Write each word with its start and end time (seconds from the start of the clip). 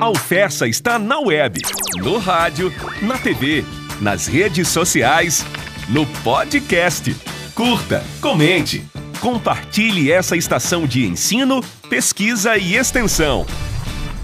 A 0.00 0.04
Alfessa 0.04 0.66
está 0.66 0.98
na 0.98 1.18
web, 1.18 1.60
no 1.96 2.18
rádio, 2.18 2.72
na 3.02 3.18
TV, 3.18 3.64
nas 4.00 4.26
redes 4.26 4.68
sociais, 4.68 5.44
no 5.88 6.06
podcast. 6.22 7.14
Curta, 7.54 8.04
comente, 8.20 8.84
compartilhe 9.20 10.10
essa 10.10 10.36
estação 10.36 10.86
de 10.86 11.04
ensino, 11.04 11.60
pesquisa 11.90 12.56
e 12.56 12.76
extensão. 12.76 13.44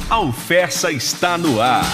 A 0.09 0.15
Alfessa 0.15 0.93
está 0.93 1.37
no 1.37 1.61
ar. 1.61 1.85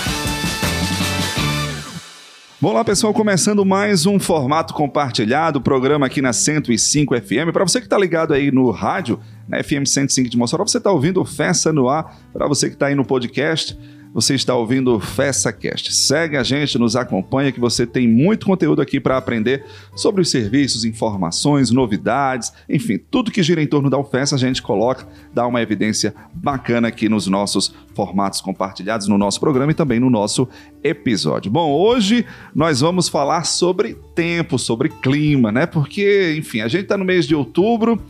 Bom 2.60 2.74
lá, 2.74 2.84
pessoal, 2.84 3.14
começando 3.14 3.64
mais 3.64 4.04
um 4.04 4.20
formato 4.20 4.74
compartilhado, 4.74 5.62
programa 5.62 6.04
aqui 6.04 6.20
na 6.20 6.34
105 6.34 7.18
FM. 7.18 7.50
Para 7.54 7.64
você 7.64 7.80
que 7.80 7.86
está 7.86 7.96
ligado 7.96 8.34
aí 8.34 8.52
no 8.52 8.70
rádio, 8.70 9.18
na 9.50 9.62
FM 9.62 9.84
105 9.84 10.30
de 10.30 10.38
Mossoró, 10.38 10.64
você 10.64 10.78
está 10.78 10.92
ouvindo 10.92 11.24
Festa 11.24 11.72
no 11.72 11.88
ar. 11.88 12.16
Para 12.32 12.46
você 12.46 12.68
que 12.68 12.76
está 12.76 12.86
aí 12.86 12.94
no 12.94 13.04
podcast, 13.04 13.76
você 14.14 14.34
está 14.34 14.54
ouvindo 14.54 14.98
FessaCast. 15.00 15.92
Segue 15.92 16.36
a 16.36 16.42
gente, 16.42 16.78
nos 16.78 16.94
acompanha, 16.94 17.50
que 17.50 17.60
você 17.60 17.84
tem 17.86 18.08
muito 18.08 18.46
conteúdo 18.46 18.80
aqui 18.80 19.00
para 19.00 19.16
aprender 19.16 19.64
sobre 19.94 20.20
os 20.20 20.30
serviços, 20.30 20.84
informações, 20.84 21.70
novidades, 21.70 22.52
enfim, 22.68 22.98
tudo 22.98 23.30
que 23.30 23.42
gira 23.42 23.62
em 23.62 23.66
torno 23.66 23.90
da 23.90 23.98
UFES 23.98 24.32
a 24.32 24.36
gente 24.36 24.62
coloca, 24.62 25.06
dá 25.32 25.46
uma 25.46 25.62
evidência 25.62 26.14
bacana 26.32 26.88
aqui 26.88 27.08
nos 27.08 27.26
nossos 27.26 27.74
formatos 27.94 28.40
compartilhados, 28.40 29.08
no 29.08 29.18
nosso 29.18 29.40
programa 29.40 29.72
e 29.72 29.74
também 29.74 29.98
no 29.98 30.10
nosso 30.10 30.48
episódio. 30.82 31.50
Bom, 31.50 31.72
hoje 31.72 32.24
nós 32.54 32.80
vamos 32.80 33.08
falar 33.08 33.44
sobre 33.44 33.96
tempo, 34.14 34.58
sobre 34.58 34.88
clima, 34.88 35.52
né? 35.52 35.66
Porque, 35.66 36.36
enfim, 36.36 36.60
a 36.60 36.68
gente 36.68 36.82
está 36.82 36.96
no 36.96 37.04
mês 37.04 37.26
de 37.26 37.34
outubro. 37.34 38.00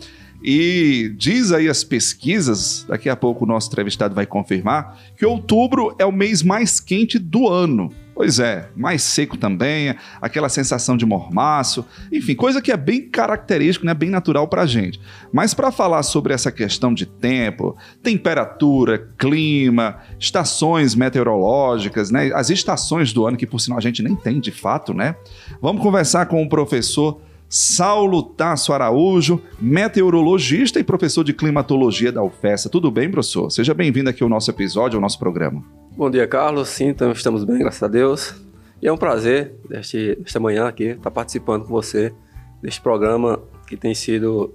E 0.43 1.13
diz 1.17 1.53
aí 1.53 1.69
as 1.69 1.85
pesquisas, 1.85 2.85
daqui 2.89 3.09
a 3.09 3.17
pouco 3.17 3.45
o 3.45 3.49
nosso 3.49 3.69
entrevistado 3.69 4.15
vai 4.15 4.27
confirmar, 4.27 4.99
que 5.17 5.27
outubro 5.27 5.95
é 5.99 6.07
o 6.07 6.13
mês 6.13 6.43
mais 6.43 6.81
quente 6.81 7.19
do 7.19 7.49
ano. 7.49 7.91
Pois 8.21 8.39
é, 8.39 8.69
mais 8.77 9.03
seco 9.03 9.35
também, 9.35 9.95
aquela 10.21 10.51
sensação 10.51 10.95
de 10.95 11.07
mormaço, 11.07 11.87
enfim, 12.13 12.35
coisa 12.35 12.61
que 12.61 12.71
é 12.71 12.77
bem 12.77 13.09
característico, 13.09 13.87
né, 13.87 13.95
bem 13.95 14.11
natural 14.11 14.47
para 14.47 14.61
a 14.61 14.67
gente. 14.67 15.01
Mas 15.33 15.55
para 15.55 15.73
falar 15.73 16.03
sobre 16.03 16.35
essa 16.35 16.53
questão 16.53 16.93
de 16.93 17.07
tempo, 17.07 17.75
temperatura, 18.03 19.09
clima, 19.17 20.01
estações 20.19 20.95
meteorológicas, 20.95 22.11
né, 22.11 22.31
as 22.35 22.51
estações 22.51 23.11
do 23.11 23.27
ano 23.27 23.39
que 23.39 23.47
por 23.47 23.59
sinal 23.59 23.79
a 23.79 23.83
gente 23.83 24.03
nem 24.03 24.15
tem 24.15 24.39
de 24.39 24.51
fato, 24.51 24.93
né? 24.93 25.15
Vamos 25.63 25.83
conversar 25.83 26.27
com 26.27 26.43
o 26.43 26.49
professor 26.49 27.23
Saulo 27.53 28.23
Tasso 28.23 28.73
Araújo, 28.73 29.43
meteorologista 29.61 30.79
e 30.79 30.85
professor 30.85 31.25
de 31.25 31.33
climatologia 31.33 32.13
da 32.13 32.23
UFESA. 32.23 32.69
Tudo 32.69 32.93
bem, 32.93 33.11
professor? 33.11 33.51
Seja 33.51 33.75
bem-vindo 33.75 34.09
aqui 34.09 34.23
ao 34.23 34.29
nosso 34.29 34.49
episódio, 34.53 34.97
ao 34.97 35.01
nosso 35.01 35.19
programa. 35.19 35.65
Bom 35.97 36.09
dia, 36.09 36.29
Carlos. 36.29 36.69
Sim, 36.69 36.95
estamos 37.13 37.43
bem, 37.43 37.59
graças 37.59 37.83
a 37.83 37.89
Deus. 37.89 38.37
E 38.81 38.87
é 38.87 38.93
um 38.93 38.97
prazer, 38.97 39.53
deste, 39.69 40.15
desta 40.15 40.39
manhã 40.39 40.69
aqui, 40.69 40.91
estar 40.91 41.11
participando 41.11 41.65
com 41.65 41.73
você 41.73 42.15
deste 42.63 42.81
programa 42.81 43.43
que 43.67 43.77
tem 43.77 43.97
sido 43.97 44.55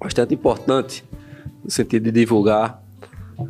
bastante 0.00 0.32
importante 0.32 1.04
no 1.62 1.70
sentido 1.70 2.04
de 2.04 2.10
divulgar 2.10 2.82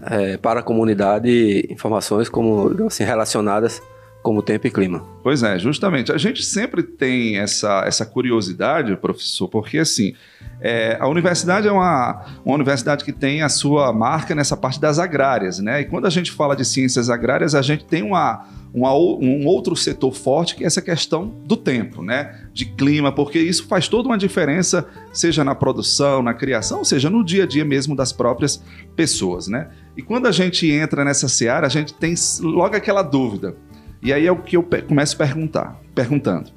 é, 0.03 0.37
para 0.37 0.59
a 0.59 0.63
comunidade 0.65 1.65
informações 1.71 2.29
como 2.29 2.75
assim, 2.87 3.05
relacionadas 3.05 3.81
como 4.25 4.41
tempo 4.41 4.67
e 4.67 4.71
clima. 4.71 5.05
Pois 5.23 5.43
é, 5.43 5.59
justamente. 5.59 6.11
A 6.11 6.17
gente 6.17 6.43
sempre 6.43 6.83
tem 6.83 7.37
essa, 7.37 7.85
essa 7.87 8.07
curiosidade, 8.07 8.97
professor, 8.97 9.49
porque 9.49 9.77
assim, 9.77 10.15
é, 10.63 10.97
a 10.99 11.07
universidade 11.07 11.69
é 11.69 11.71
uma, 11.71 12.25
uma 12.43 12.55
universidade 12.55 13.05
que 13.05 13.13
tem 13.13 13.43
a 13.43 13.51
sua 13.51 13.93
marca 13.93 14.35
nessa 14.35 14.57
parte 14.57 14.81
das 14.81 14.99
agrárias, 14.99 15.59
né? 15.59 15.83
E 15.83 15.85
quando 15.85 16.07
a 16.07 16.11
gente 16.11 16.33
fala 16.33 16.57
de 16.57 16.65
ciências 16.65 17.11
agrárias, 17.11 17.55
a 17.55 17.61
gente 17.61 17.85
tem 17.85 18.03
uma, 18.03 18.47
uma, 18.73 18.95
um 18.95 19.47
outro 19.47 19.77
setor 19.77 20.15
forte 20.15 20.57
que 20.57 20.65
é 20.65 20.67
essa 20.67 20.81
questão 20.81 21.31
do 21.45 21.55
tempo, 21.55 22.03
né? 22.03 22.47
De 22.51 22.65
clima, 22.65 23.13
porque 23.13 23.39
isso 23.39 23.67
faz 23.69 23.89
toda 23.89 24.09
uma 24.09 24.17
diferença, 24.17 24.87
seja 25.13 25.45
na 25.45 25.55
produção, 25.55 26.23
na 26.23 26.33
criação, 26.33 26.83
seja 26.83 27.11
no 27.11 27.23
dia 27.23 27.45
a 27.45 27.47
dia 27.47 27.65
mesmo 27.65 27.95
das 27.95 28.11
próprias 28.11 28.63
pessoas, 28.97 29.49
né? 29.49 29.69
E 29.95 30.01
quando 30.01 30.27
a 30.27 30.33
gente 30.33 30.71
entra 30.71 31.05
nessa 31.05 31.29
seara, 31.29 31.67
a 31.67 31.71
gente 31.71 31.93
tem 31.93 32.15
logo 32.41 32.75
aquela 32.75 33.03
dúvida 33.03 33.55
e 34.05 34.13
aí 34.13 34.27
é 34.27 34.31
o 34.31 34.37
que 34.37 34.57
eu 34.57 34.63
começo 34.87 35.15
a 35.15 35.27
perguntar, 35.27 35.81
perguntando. 35.95 36.51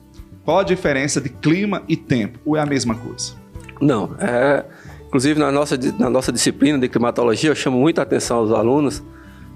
Qual 0.44 0.60
a 0.60 0.64
diferença 0.64 1.22
de 1.22 1.30
clima 1.30 1.82
e 1.88 1.96
tempo? 1.96 2.40
Ou 2.46 2.58
é 2.58 2.60
a 2.60 2.66
mesma 2.66 2.94
coisa? 2.94 3.34
Não. 3.82 4.16
É, 4.20 4.66
inclusive, 5.08 5.40
na 5.40 5.52
nossa, 5.52 5.78
na 5.98 6.10
nossa 6.10 6.32
disciplina 6.32 6.78
de 6.78 6.90
climatologia, 6.90 7.50
eu 7.50 7.56
chamo 7.56 7.80
muita 7.80 8.02
atenção 8.02 8.38
aos 8.38 8.52
alunos 8.52 9.02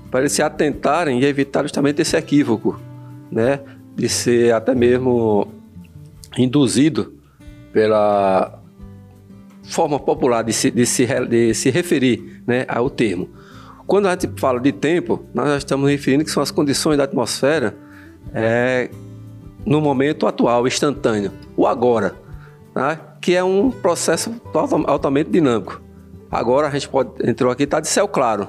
para 0.09 0.22
eles 0.22 0.31
se 0.31 0.41
atentarem 0.41 1.19
e 1.19 1.25
evitar 1.25 1.63
justamente 1.63 2.02
esse 2.02 2.16
equívoco, 2.16 2.79
né? 3.29 3.59
De 3.96 4.08
ser 4.08 4.53
até 4.53 4.73
mesmo 4.73 5.47
induzido 6.38 7.13
pela 7.73 8.62
forma 9.63 10.00
popular 10.00 10.44
de 10.44 10.53
se, 10.53 10.72
de 10.72 10.85
se, 10.85 11.06
de 11.28 11.53
se 11.53 11.69
referir 11.69 12.41
né, 12.47 12.66
ao 12.68 12.90
termo. 12.90 13.29
Quando 13.91 14.07
a 14.07 14.12
gente 14.12 14.40
fala 14.40 14.57
de 14.57 14.72
tempo, 14.72 15.22
nós 15.34 15.50
já 15.50 15.57
estamos 15.57 15.90
referindo 15.90 16.24
que 16.24 16.31
são 16.31 16.41
as 16.41 16.50
condições 16.50 16.96
da 16.97 17.03
atmosfera 17.03 17.75
é, 18.34 18.90
no 19.66 19.81
momento 19.81 20.25
atual, 20.25 20.66
instantâneo, 20.66 21.29
o 21.57 21.68
agora, 21.68 22.16
tá? 22.74 22.96
que 23.19 23.35
é 23.35 23.44
um 23.44 23.69
processo 23.69 24.34
altamente 24.88 25.29
dinâmico. 25.29 25.81
Agora 26.31 26.69
a 26.69 26.72
gente 26.72 26.88
pode 26.88 27.09
entrou 27.29 27.52
aqui 27.52 27.63
está 27.63 27.81
de 27.81 27.90
céu 27.90 28.07
claro, 28.07 28.47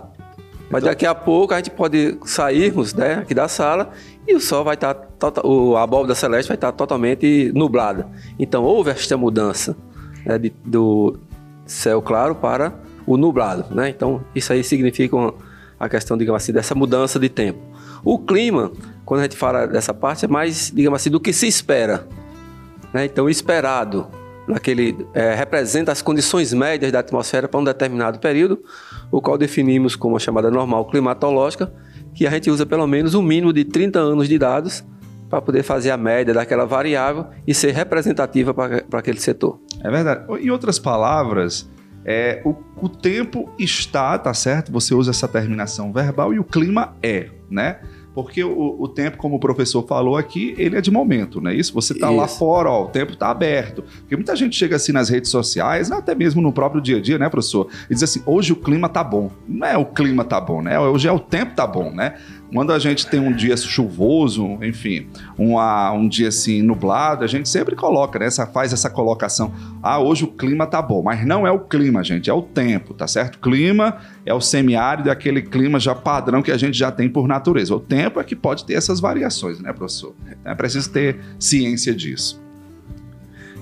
mas 0.71 0.81
então- 0.81 0.93
daqui 0.93 1.07
a 1.07 1.13
pouco 1.13 1.53
a 1.53 1.57
gente 1.57 1.71
pode 1.71 2.19
sairmos 2.25 2.95
né, 2.95 3.15
aqui 3.15 3.35
da 3.35 3.49
sala 3.49 3.91
e 4.29 4.37
o 4.37 4.41
sol 4.41 4.63
vai 4.63 4.75
estar 4.75 4.95
tá, 4.95 5.07
tota, 5.19 5.41
a 5.77 5.83
abóbora 5.83 6.15
celeste 6.15 6.47
vai 6.47 6.57
estar 6.57 6.71
tá 6.71 6.79
totalmente 6.79 7.51
nublada. 7.53 8.09
Então 8.39 8.63
houve 8.63 8.93
esta 8.93 9.17
mudança 9.17 9.77
né, 10.25 10.39
de, 10.39 10.51
do 10.65 11.19
céu 11.67 12.01
claro 12.01 12.37
para 12.37 12.92
o 13.07 13.17
nublado, 13.17 13.75
né? 13.75 13.89
Então, 13.89 14.25
isso 14.35 14.53
aí 14.53 14.63
significa 14.63 15.17
uma, 15.17 15.35
a 15.79 15.89
questão, 15.89 16.17
digamos 16.17 16.43
assim, 16.43 16.53
dessa 16.53 16.75
mudança 16.75 17.19
de 17.19 17.29
tempo. 17.29 17.59
O 18.05 18.19
clima, 18.19 18.73
quando 19.05 19.21
a 19.21 19.23
gente 19.25 19.37
fala 19.37 19.67
dessa 19.67 19.95
parte, 19.95 20.25
é 20.25 20.29
mais, 20.29 20.73
digamos 20.75 21.01
assim, 21.01 21.11
do 21.11 21.21
que 21.21 21.33
se 21.33 21.47
espera. 21.47 22.07
Né? 22.93 23.05
Então, 23.05 23.29
esperado, 23.29 24.07
naquele, 24.47 24.97
é, 25.15 25.35
representa 25.35 25.93
as 25.93 26.03
condições 26.03 26.53
médias 26.53 26.91
da 26.93 27.01
atmosfera 27.01 27.49
para 27.49 27.61
um 27.61 27.65
determinado 27.65 28.19
período, 28.19 28.63
o 29.11 29.21
qual 29.21 29.39
definimos 29.39 29.97
como 29.97 30.17
a 30.17 30.19
chamada 30.19 30.51
normal 30.51 30.85
climatológica, 30.87 31.73
que 32.15 32.27
a 32.27 32.31
gente 32.31 32.51
usa 32.51 32.67
pelo 32.67 32.87
menos 32.87 33.15
um 33.15 33.23
mínimo 33.23 33.53
de 33.53 33.65
30 33.65 33.99
anos 33.99 34.29
de 34.29 34.39
dados 34.39 34.85
para 35.31 35.41
poder 35.41 35.63
fazer 35.63 35.91
a 35.91 35.97
média 35.97 36.35
daquela 36.35 36.67
variável 36.67 37.27
e 37.47 37.55
ser 37.55 37.73
representativa 37.73 38.53
para, 38.53 38.83
para 38.83 38.99
aquele 39.01 39.19
setor. 39.19 39.59
É 39.81 39.91
verdade. 39.91 40.27
Em 40.43 40.51
outras 40.51 40.79
palavras, 40.79 41.69
é, 42.05 42.43
o, 42.45 42.55
o 42.83 42.89
tempo 42.89 43.49
está, 43.57 44.19
tá 44.19 44.35
certo? 44.35 44.73
Você 44.73 44.93
usa 44.93 45.13
essa 45.13 45.29
terminação 45.29 45.93
verbal 45.93 46.35
e 46.35 46.41
o 46.41 46.45
clima 46.45 46.97
é, 47.01 47.31
né? 47.49 47.79
Porque 48.13 48.43
o, 48.45 48.77
o, 48.79 48.89
tempo, 48.89 49.17
como 49.17 49.37
o 49.37 49.39
professor 49.39 49.87
falou 49.87 50.17
aqui, 50.17 50.55
ele 50.59 50.77
é 50.77 50.81
de 50.81 50.91
momento, 50.91 51.41
né? 51.41 51.55
Isso, 51.55 51.73
você 51.73 51.95
está 51.95 52.11
lá 52.11 52.29
fora, 52.29 52.69
ó, 52.69 52.85
o 52.85 52.89
tempo 52.89 53.13
está 53.13 53.31
aberto. 53.31 53.83
Porque 54.01 54.17
muita 54.17 54.37
gente 54.37 54.55
chega 54.55 54.77
assim 54.77 54.93
nas 54.93 55.09
redes 55.09 55.31
sociais, 55.31 55.91
até 55.91 56.15
mesmo 56.15 56.43
no 56.43 56.53
próprio 56.53 56.83
dia 56.83 56.99
a 56.99 57.01
dia, 57.01 57.19
né, 57.19 57.29
professor? 57.31 57.69
E 57.89 57.95
diz 57.95 58.03
assim, 58.03 58.21
hoje 58.27 58.53
o 58.53 58.57
clima 58.57 58.89
tá 58.89 59.03
bom. 59.03 59.31
Não 59.49 59.67
é 59.67 59.79
o 59.79 59.87
clima 59.87 60.25
tá 60.25 60.41
bom, 60.41 60.61
né? 60.61 60.79
Hoje 60.79 61.09
é 61.09 61.13
o 61.13 61.21
tempo 61.21 61.55
tá 61.55 61.67
bom, 61.67 61.91
né? 61.91 62.17
Quando 62.53 62.73
a 62.73 62.79
gente 62.79 63.07
tem 63.07 63.19
um 63.19 63.33
dia 63.33 63.57
chuvoso, 63.57 64.59
enfim, 64.63 65.09
uma, 65.39 65.91
um 65.93 66.07
dia 66.07 66.29
assim 66.29 66.61
nublado, 66.61 67.25
a 67.25 67.27
gente 67.27 67.49
sempre 67.49 67.75
coloca, 67.75 68.19
né? 68.19 68.27
Essa, 68.27 68.47
faz 68.47 68.73
essa 68.73 68.91
colocação. 68.91 69.53
Ah, 69.83 69.99
hoje 69.99 70.25
o 70.25 70.29
clima 70.29 70.67
tá 70.67 70.83
bom. 70.83 71.03
Mas 71.03 71.25
não 71.27 71.47
é 71.47 71.51
o 71.51 71.61
clima, 71.61 72.05
gente, 72.05 72.29
é 72.29 72.35
o 72.35 72.43
tempo, 72.43 72.93
tá 72.93 73.07
certo? 73.07 73.39
Clima 73.39 73.97
é 74.27 74.35
o 74.35 74.41
semiárido, 74.41 75.09
é 75.09 75.13
aquele 75.13 75.41
clima 75.41 75.81
já 75.81 75.95
padrão 75.95 76.43
que 76.43 76.53
a 76.53 76.59
gente 76.59 76.77
já 76.77 76.93
tem 76.93 77.09
por 77.09 77.27
natureza. 77.27 77.75
O 77.75 77.81
tempo 77.81 78.21
é 78.21 78.25
que 78.25 78.37
pode 78.37 78.67
ter 78.67 78.75
essas 78.75 79.01
variações, 79.01 79.59
né, 79.59 79.73
professor? 79.73 80.15
É 80.45 80.55
preciso 80.55 80.91
ter 80.91 81.19
ciência 81.39 81.95
disso. 81.95 82.43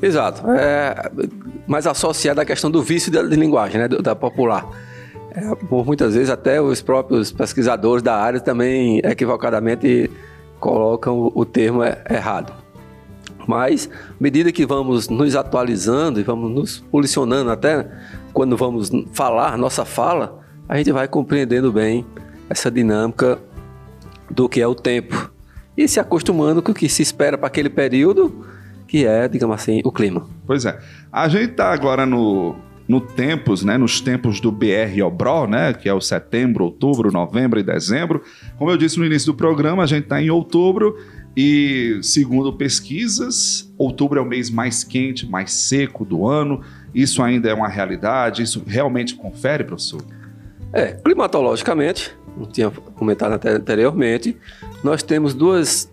Exato. 0.02 0.50
É, 0.50 1.10
mais 1.66 1.86
associado 1.86 2.40
à 2.40 2.44
questão 2.44 2.70
do 2.70 2.82
vício 2.82 3.12
de 3.12 3.36
linguagem, 3.36 3.80
né, 3.80 3.86
da 3.86 4.16
popular. 4.16 4.66
É, 5.32 5.54
por 5.54 5.86
muitas 5.86 6.14
vezes 6.14 6.30
até 6.30 6.60
os 6.60 6.82
próprios 6.82 7.30
pesquisadores 7.30 8.02
da 8.02 8.16
área 8.16 8.40
também 8.40 9.00
equivocadamente 9.04 10.10
colocam 10.58 11.30
o 11.34 11.44
termo 11.44 11.82
errado. 11.84 12.52
Mas, 13.46 13.88
à 14.08 14.14
medida 14.20 14.52
que 14.52 14.66
vamos 14.66 15.08
nos 15.08 15.34
atualizando 15.34 16.20
e 16.20 16.22
vamos 16.22 16.50
nos 16.50 16.78
posicionando 16.90 17.50
até 17.50 17.88
quando 18.32 18.56
vamos 18.56 18.90
falar, 19.12 19.56
nossa 19.56 19.84
fala, 19.84 20.40
a 20.68 20.76
gente 20.76 20.92
vai 20.92 21.08
compreendendo 21.08 21.72
bem 21.72 22.06
essa 22.48 22.70
dinâmica 22.70 23.38
do 24.30 24.48
que 24.48 24.60
é 24.60 24.66
o 24.66 24.74
tempo 24.74 25.32
e 25.76 25.88
se 25.88 25.98
acostumando 25.98 26.62
com 26.62 26.72
o 26.72 26.74
que 26.74 26.88
se 26.88 27.02
espera 27.02 27.38
para 27.38 27.46
aquele 27.46 27.70
período, 27.70 28.46
que 28.86 29.06
é, 29.06 29.26
digamos 29.26 29.54
assim, 29.54 29.80
o 29.84 29.90
clima. 29.90 30.28
Pois 30.46 30.64
é. 30.64 30.78
A 31.10 31.26
gente 31.28 31.52
está 31.52 31.72
agora 31.72 32.04
no 32.04 32.54
no 32.90 33.00
tempos, 33.00 33.62
né, 33.62 33.78
nos 33.78 34.00
tempos 34.00 34.40
do 34.40 34.50
BR 34.50 35.00
Obró, 35.06 35.46
né, 35.46 35.72
que 35.72 35.88
é 35.88 35.94
o 35.94 36.00
setembro, 36.00 36.64
outubro, 36.64 37.12
novembro 37.12 37.60
e 37.60 37.62
dezembro. 37.62 38.20
Como 38.58 38.68
eu 38.68 38.76
disse 38.76 38.98
no 38.98 39.06
início 39.06 39.32
do 39.32 39.36
programa, 39.36 39.84
a 39.84 39.86
gente 39.86 40.02
está 40.02 40.20
em 40.20 40.28
outubro 40.28 40.96
e, 41.36 42.00
segundo 42.02 42.52
pesquisas, 42.52 43.72
outubro 43.78 44.18
é 44.18 44.22
o 44.22 44.26
mês 44.26 44.50
mais 44.50 44.82
quente, 44.82 45.24
mais 45.24 45.52
seco 45.52 46.04
do 46.04 46.26
ano. 46.26 46.62
Isso 46.92 47.22
ainda 47.22 47.48
é 47.48 47.54
uma 47.54 47.68
realidade? 47.68 48.42
Isso 48.42 48.60
realmente 48.66 49.14
confere, 49.14 49.62
professor? 49.62 50.02
É, 50.72 50.86
climatologicamente, 50.88 52.12
não 52.36 52.46
tinha 52.46 52.72
comentado 52.72 53.38
anteriormente, 53.46 54.36
nós 54.82 55.00
temos 55.00 55.32
duas 55.32 55.88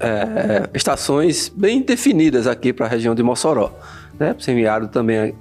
é, 0.00 0.66
estações 0.72 1.52
bem 1.54 1.82
definidas 1.82 2.46
aqui 2.46 2.72
para 2.72 2.86
a 2.86 2.88
região 2.88 3.14
de 3.14 3.22
Mossoró, 3.22 3.70
né? 4.18 4.34
Semiárido 4.38 4.90
também 4.90 5.34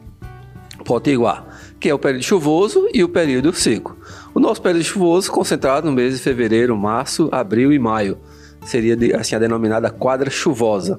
Potiguar, 0.87 1.45
que 1.81 1.89
é 1.89 1.93
o 1.93 1.99
período 1.99 2.23
chuvoso 2.23 2.87
e 2.93 3.03
o 3.03 3.09
período 3.09 3.51
seco. 3.51 3.97
O 4.33 4.39
nosso 4.39 4.61
período 4.61 4.85
chuvoso 4.85 5.29
concentrado 5.29 5.85
no 5.85 5.93
mês 5.93 6.15
de 6.15 6.23
fevereiro, 6.23 6.77
março, 6.77 7.27
abril 7.29 7.73
e 7.73 7.77
maio. 7.77 8.17
Seria 8.65 8.97
assim 9.19 9.35
a 9.35 9.39
denominada 9.39 9.89
quadra 9.89 10.29
chuvosa. 10.29 10.97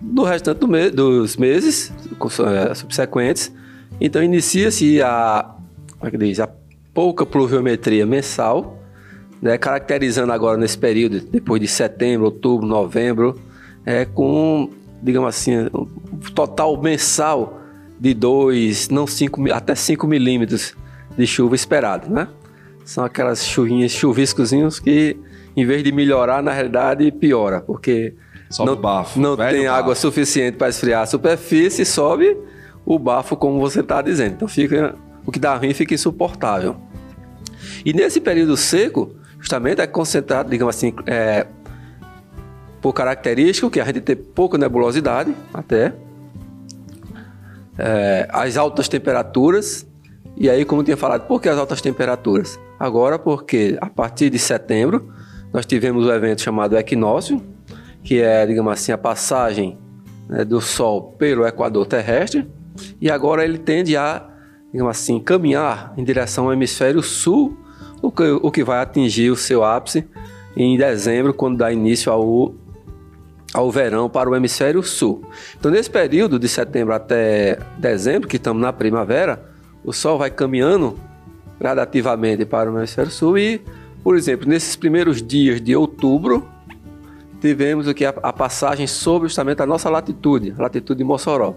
No 0.00 0.22
restante 0.22 0.58
do 0.58 0.68
me 0.68 0.88
dos 0.88 1.36
meses 1.36 1.92
é, 2.70 2.74
subsequentes, 2.76 3.52
então 4.00 4.22
inicia-se 4.22 5.02
a, 5.02 5.56
como 5.98 6.06
é 6.06 6.10
que 6.12 6.16
diz, 6.16 6.38
a 6.38 6.48
pouca 6.94 7.26
pluviometria 7.26 8.06
mensal, 8.06 8.80
né, 9.42 9.58
caracterizando 9.58 10.32
agora 10.32 10.56
nesse 10.56 10.78
período, 10.78 11.18
depois 11.20 11.60
de 11.60 11.66
setembro, 11.66 12.26
outubro, 12.26 12.64
novembro, 12.64 13.40
é, 13.84 14.04
com, 14.04 14.70
digamos 15.02 15.28
assim, 15.28 15.68
um 15.74 15.88
total 16.32 16.80
mensal 16.80 17.57
de 17.98 18.14
2, 18.14 18.88
não 18.90 19.06
5, 19.06 19.52
até 19.52 19.74
5 19.74 20.06
milímetros 20.06 20.74
de 21.16 21.26
chuva 21.26 21.54
esperado, 21.54 22.08
né? 22.10 22.28
São 22.84 23.04
aquelas 23.04 23.44
chuvinhas, 23.44 23.92
chuviscozinhos 23.92 24.78
que, 24.78 25.16
em 25.56 25.66
vez 25.66 25.82
de 25.82 25.92
melhorar, 25.92 26.42
na 26.42 26.52
realidade 26.52 27.10
piora, 27.12 27.60
porque 27.60 28.14
sobe 28.48 28.70
não, 28.70 28.80
bafo, 28.80 29.20
não 29.20 29.36
tem 29.36 29.64
bafo. 29.64 29.76
água 29.76 29.94
suficiente 29.94 30.56
para 30.56 30.68
esfriar 30.68 31.02
a 31.02 31.06
superfície, 31.06 31.84
sobe 31.84 32.36
o 32.86 32.98
bafo, 32.98 33.36
como 33.36 33.60
você 33.60 33.80
está 33.80 34.00
dizendo. 34.00 34.34
Então 34.34 34.48
fica 34.48 34.94
o 35.26 35.30
que 35.30 35.38
dá 35.38 35.54
ruim 35.54 35.74
fica 35.74 35.92
insuportável. 35.92 36.76
E 37.84 37.92
nesse 37.92 38.20
período 38.20 38.56
seco, 38.56 39.14
justamente 39.38 39.80
é 39.80 39.86
concentrado, 39.86 40.48
digamos 40.48 40.74
assim, 40.74 40.94
é, 41.06 41.46
por 42.80 42.94
característica 42.94 43.68
que 43.68 43.80
a 43.80 43.84
gente 43.84 44.00
tem 44.00 44.16
pouca 44.16 44.56
nebulosidade, 44.56 45.34
até, 45.52 45.92
é, 47.78 48.26
as 48.30 48.56
altas 48.56 48.88
temperaturas. 48.88 49.86
E 50.36 50.50
aí, 50.50 50.64
como 50.64 50.80
eu 50.80 50.84
tinha 50.84 50.96
falado, 50.96 51.26
por 51.26 51.40
que 51.40 51.48
as 51.48 51.58
altas 51.58 51.80
temperaturas? 51.80 52.58
Agora, 52.78 53.18
porque 53.18 53.76
a 53.80 53.88
partir 53.88 54.30
de 54.30 54.38
setembro, 54.38 55.12
nós 55.52 55.64
tivemos 55.64 56.04
o 56.04 56.08
um 56.08 56.12
evento 56.12 56.42
chamado 56.42 56.76
equinócio, 56.76 57.42
que 58.02 58.20
é, 58.20 58.46
digamos 58.46 58.72
assim, 58.72 58.92
a 58.92 58.98
passagem 58.98 59.78
né, 60.28 60.44
do 60.44 60.60
Sol 60.60 61.14
pelo 61.18 61.46
equador 61.46 61.86
terrestre, 61.86 62.48
e 63.00 63.10
agora 63.10 63.44
ele 63.44 63.58
tende 63.58 63.96
a, 63.96 64.28
digamos 64.72 64.90
assim, 64.90 65.18
caminhar 65.18 65.92
em 65.96 66.04
direção 66.04 66.46
ao 66.46 66.52
hemisfério 66.52 67.02
sul, 67.02 67.56
o 68.00 68.12
que, 68.12 68.22
o 68.22 68.50
que 68.50 68.62
vai 68.62 68.78
atingir 68.78 69.30
o 69.30 69.36
seu 69.36 69.64
ápice 69.64 70.06
em 70.56 70.76
dezembro, 70.76 71.34
quando 71.34 71.58
dá 71.58 71.72
início 71.72 72.12
ao 72.12 72.54
ao 73.52 73.70
verão 73.70 74.08
para 74.08 74.28
o 74.28 74.36
hemisfério 74.36 74.82
sul. 74.82 75.22
Então, 75.58 75.70
nesse 75.70 75.90
período 75.90 76.38
de 76.38 76.48
setembro 76.48 76.94
até 76.94 77.58
dezembro, 77.78 78.28
que 78.28 78.36
estamos 78.36 78.60
na 78.60 78.72
primavera, 78.72 79.42
o 79.84 79.92
Sol 79.92 80.18
vai 80.18 80.30
caminhando 80.30 80.98
gradativamente 81.58 82.44
para 82.44 82.70
o 82.70 82.78
hemisfério 82.78 83.10
sul 83.10 83.38
e, 83.38 83.60
por 84.04 84.16
exemplo, 84.16 84.48
nesses 84.48 84.76
primeiros 84.76 85.22
dias 85.22 85.60
de 85.60 85.74
outubro, 85.74 86.46
tivemos 87.40 87.88
aqui 87.88 88.04
a, 88.04 88.10
a 88.22 88.32
passagem 88.32 88.86
sobre 88.86 89.28
justamente 89.28 89.62
a 89.62 89.66
nossa 89.66 89.88
latitude, 89.88 90.54
a 90.56 90.62
latitude 90.62 90.98
de 90.98 91.04
Mossoró, 91.04 91.54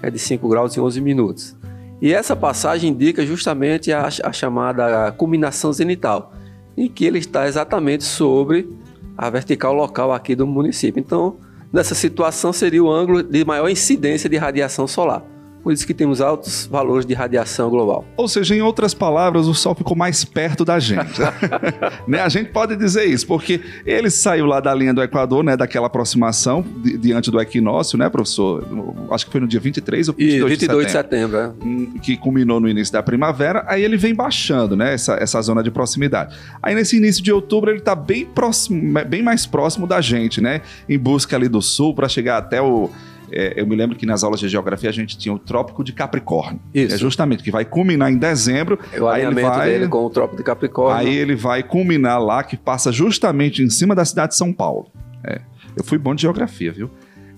que 0.00 0.06
é 0.06 0.10
de 0.10 0.18
5 0.18 0.48
graus 0.48 0.76
e 0.76 0.80
11 0.80 1.00
minutos. 1.00 1.56
E 2.00 2.12
essa 2.12 2.36
passagem 2.36 2.90
indica 2.90 3.24
justamente 3.24 3.92
a, 3.92 4.08
a 4.22 4.32
chamada 4.32 5.10
culminação 5.12 5.72
zenital, 5.72 6.32
em 6.76 6.88
que 6.88 7.04
ele 7.04 7.18
está 7.18 7.46
exatamente 7.46 8.04
sobre 8.04 8.68
a 9.16 9.30
vertical 9.30 9.72
local 9.72 10.12
aqui 10.12 10.34
do 10.34 10.46
município. 10.46 11.00
Então, 11.00 11.36
nessa 11.72 11.94
situação 11.94 12.52
seria 12.52 12.82
o 12.82 12.90
ângulo 12.90 13.22
de 13.22 13.44
maior 13.44 13.68
incidência 13.68 14.28
de 14.28 14.36
radiação 14.36 14.86
solar. 14.86 15.33
Por 15.64 15.72
isso 15.72 15.86
que 15.86 15.94
temos 15.94 16.20
altos 16.20 16.66
valores 16.70 17.06
de 17.06 17.14
radiação 17.14 17.70
global. 17.70 18.04
Ou 18.18 18.28
seja, 18.28 18.54
em 18.54 18.60
outras 18.60 18.92
palavras, 18.92 19.46
o 19.46 19.54
Sol 19.54 19.74
ficou 19.74 19.96
mais 19.96 20.22
perto 20.22 20.62
da 20.62 20.78
gente. 20.78 21.22
né? 22.06 22.20
A 22.20 22.28
gente 22.28 22.50
pode 22.50 22.76
dizer 22.76 23.06
isso, 23.06 23.26
porque 23.26 23.62
ele 23.86 24.10
saiu 24.10 24.44
lá 24.44 24.60
da 24.60 24.74
linha 24.74 24.92
do 24.92 25.02
Equador, 25.02 25.42
né, 25.42 25.56
daquela 25.56 25.86
aproximação 25.86 26.62
di 26.82 26.98
diante 26.98 27.30
do 27.30 27.40
equinócio, 27.40 27.96
né, 27.96 28.10
professor? 28.10 28.62
Acho 29.10 29.24
que 29.24 29.32
foi 29.32 29.40
no 29.40 29.48
dia 29.48 29.58
23 29.58 30.08
ou 30.10 30.14
22, 30.14 30.42
e 30.42 30.48
22 30.48 30.86
de 30.86 30.92
setembro. 30.92 31.38
De 31.38 31.44
setembro 31.46 31.64
é. 31.64 31.66
Hum, 31.66 31.98
que 32.02 32.16
culminou 32.18 32.60
no 32.60 32.68
início 32.68 32.92
da 32.92 33.02
primavera. 33.02 33.64
Aí 33.66 33.82
ele 33.82 33.96
vem 33.96 34.14
baixando, 34.14 34.76
né, 34.76 34.92
essa, 34.92 35.14
essa 35.14 35.40
zona 35.40 35.62
de 35.62 35.70
proximidade. 35.70 36.36
Aí 36.62 36.74
nesse 36.74 36.98
início 36.98 37.22
de 37.22 37.32
outubro 37.32 37.70
ele 37.70 37.78
está 37.78 37.94
bem, 37.94 38.26
próximo, 38.26 39.02
bem 39.08 39.22
mais 39.22 39.46
próximo 39.46 39.86
da 39.86 40.02
gente, 40.02 40.42
né, 40.42 40.60
em 40.86 40.98
busca 40.98 41.36
ali 41.36 41.48
do 41.48 41.62
sul 41.62 41.94
para 41.94 42.06
chegar 42.06 42.36
até 42.36 42.60
o 42.60 42.90
é, 43.34 43.60
eu 43.60 43.66
me 43.66 43.74
lembro 43.74 43.96
que 43.96 44.06
nas 44.06 44.22
aulas 44.22 44.38
de 44.38 44.48
geografia 44.48 44.88
a 44.88 44.92
gente 44.92 45.18
tinha 45.18 45.34
o 45.34 45.38
Trópico 45.38 45.82
de 45.82 45.92
Capricórnio. 45.92 46.60
Isso. 46.72 46.94
É 46.94 46.98
justamente 46.98 47.42
que 47.42 47.50
vai 47.50 47.64
culminar 47.64 48.10
em 48.10 48.16
dezembro. 48.16 48.78
É 48.92 49.00
o 49.00 49.08
aí 49.08 49.24
ele 49.24 49.42
vai, 49.42 49.70
dele 49.70 49.88
com 49.88 50.04
o 50.04 50.10
Trópico 50.10 50.36
de 50.36 50.44
Capricórnio. 50.44 50.96
Aí 50.96 51.16
ele 51.16 51.34
vai 51.34 51.62
culminar 51.62 52.22
lá, 52.22 52.42
que 52.44 52.56
passa 52.56 52.92
justamente 52.92 53.62
em 53.62 53.68
cima 53.68 53.94
da 53.94 54.04
cidade 54.04 54.30
de 54.30 54.36
São 54.36 54.52
Paulo. 54.52 54.86
É. 55.26 55.40
Eu 55.76 55.82
fui 55.82 55.98
bom 55.98 56.14
de 56.14 56.22
geografia, 56.22 56.72
viu? 56.72 56.90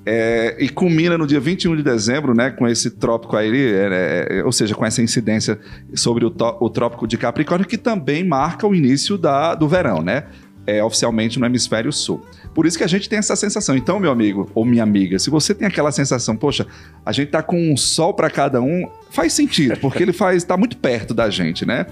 É, 0.09 0.55
e 0.61 0.69
culmina 0.69 1.19
no 1.19 1.27
dia 1.27 1.41
21 1.41 1.75
de 1.75 1.83
dezembro, 1.83 2.33
né, 2.33 2.51
com 2.51 2.69
esse 2.69 2.93
trópico 2.93 3.37
aí, 3.37 3.51
é, 3.53 4.27
é, 4.31 4.45
ou 4.45 4.53
seja, 4.53 4.73
com 4.73 4.87
essa 4.87 5.03
incidência 5.03 5.59
sobre 5.95 6.25
o, 6.25 6.33
o, 6.61 6.71
trópico 6.71 7.09
de 7.09 7.19
Capricórnio, 7.19 7.67
que 7.67 7.77
também 7.77 8.23
marca 8.23 8.69
o 8.69 8.75
início 8.75 9.19
da, 9.19 9.57
do 9.57 9.67
verão, 9.67 10.03
né? 10.03 10.27
É, 10.67 10.83
oficialmente 10.83 11.39
no 11.39 11.47
hemisfério 11.47 11.93
sul. 11.93 12.27
Por 12.53 12.67
isso 12.67 12.77
que 12.77 12.83
a 12.83 12.89
gente 12.89 13.09
tem 13.09 13.21
essa 13.21 13.37
sensação. 13.37 13.77
Então, 13.77 14.01
meu 14.01 14.11
amigo 14.11 14.51
ou 14.55 14.65
minha 14.65 14.83
amiga, 14.83 15.19
se 15.19 15.31
você 15.31 15.55
tem 15.55 15.67
aquela 15.67 15.93
sensação, 15.93 16.37
poxa, 16.37 16.67
a 17.05 17.13
gente 17.13 17.31
tá 17.31 17.43
com 17.43 17.73
um 17.73 17.77
sol 17.77 18.15
para 18.15 18.29
cada 18.29 18.61
um, 18.61 18.89
faz 19.11 19.33
sentido, 19.33 19.79
porque 19.81 20.03
ele 20.03 20.13
faz 20.13 20.43
tá 20.43 20.57
muito 20.57 20.77
perto 20.77 21.15
da 21.15 21.31
gente, 21.31 21.65
né? 21.65 21.87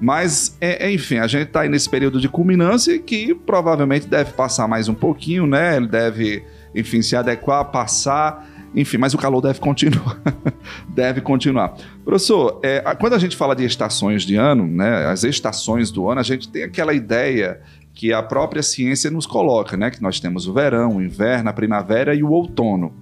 Mas, 0.00 0.56
é, 0.60 0.86
é, 0.86 0.92
enfim, 0.92 1.18
a 1.18 1.26
gente 1.26 1.48
está 1.48 1.60
aí 1.60 1.68
nesse 1.68 1.88
período 1.88 2.18
de 2.18 2.28
culminância 2.28 2.98
que 2.98 3.34
provavelmente 3.34 4.06
deve 4.06 4.32
passar 4.32 4.66
mais 4.66 4.88
um 4.88 4.94
pouquinho, 4.94 5.46
né? 5.46 5.76
Ele 5.76 5.88
deve, 5.88 6.42
enfim, 6.74 7.02
se 7.02 7.14
adequar, 7.14 7.66
passar, 7.66 8.48
enfim, 8.74 8.96
mas 8.96 9.12
o 9.12 9.18
calor 9.18 9.42
deve 9.42 9.60
continuar. 9.60 10.18
deve 10.88 11.20
continuar. 11.20 11.74
Professor, 12.02 12.60
é, 12.62 12.80
quando 12.98 13.12
a 13.12 13.18
gente 13.18 13.36
fala 13.36 13.54
de 13.54 13.64
estações 13.64 14.22
de 14.22 14.36
ano, 14.36 14.66
né? 14.66 15.06
As 15.06 15.22
estações 15.22 15.90
do 15.90 16.08
ano, 16.08 16.20
a 16.20 16.24
gente 16.24 16.48
tem 16.48 16.62
aquela 16.62 16.94
ideia 16.94 17.60
que 18.00 18.14
a 18.14 18.22
própria 18.22 18.62
ciência 18.62 19.10
nos 19.10 19.26
coloca, 19.26 19.76
né? 19.76 19.90
Que 19.90 20.00
nós 20.00 20.18
temos 20.18 20.46
o 20.46 20.54
verão, 20.54 20.96
o 20.96 21.02
inverno, 21.02 21.50
a 21.50 21.52
primavera 21.52 22.14
e 22.14 22.22
o 22.22 22.30
outono. 22.30 22.94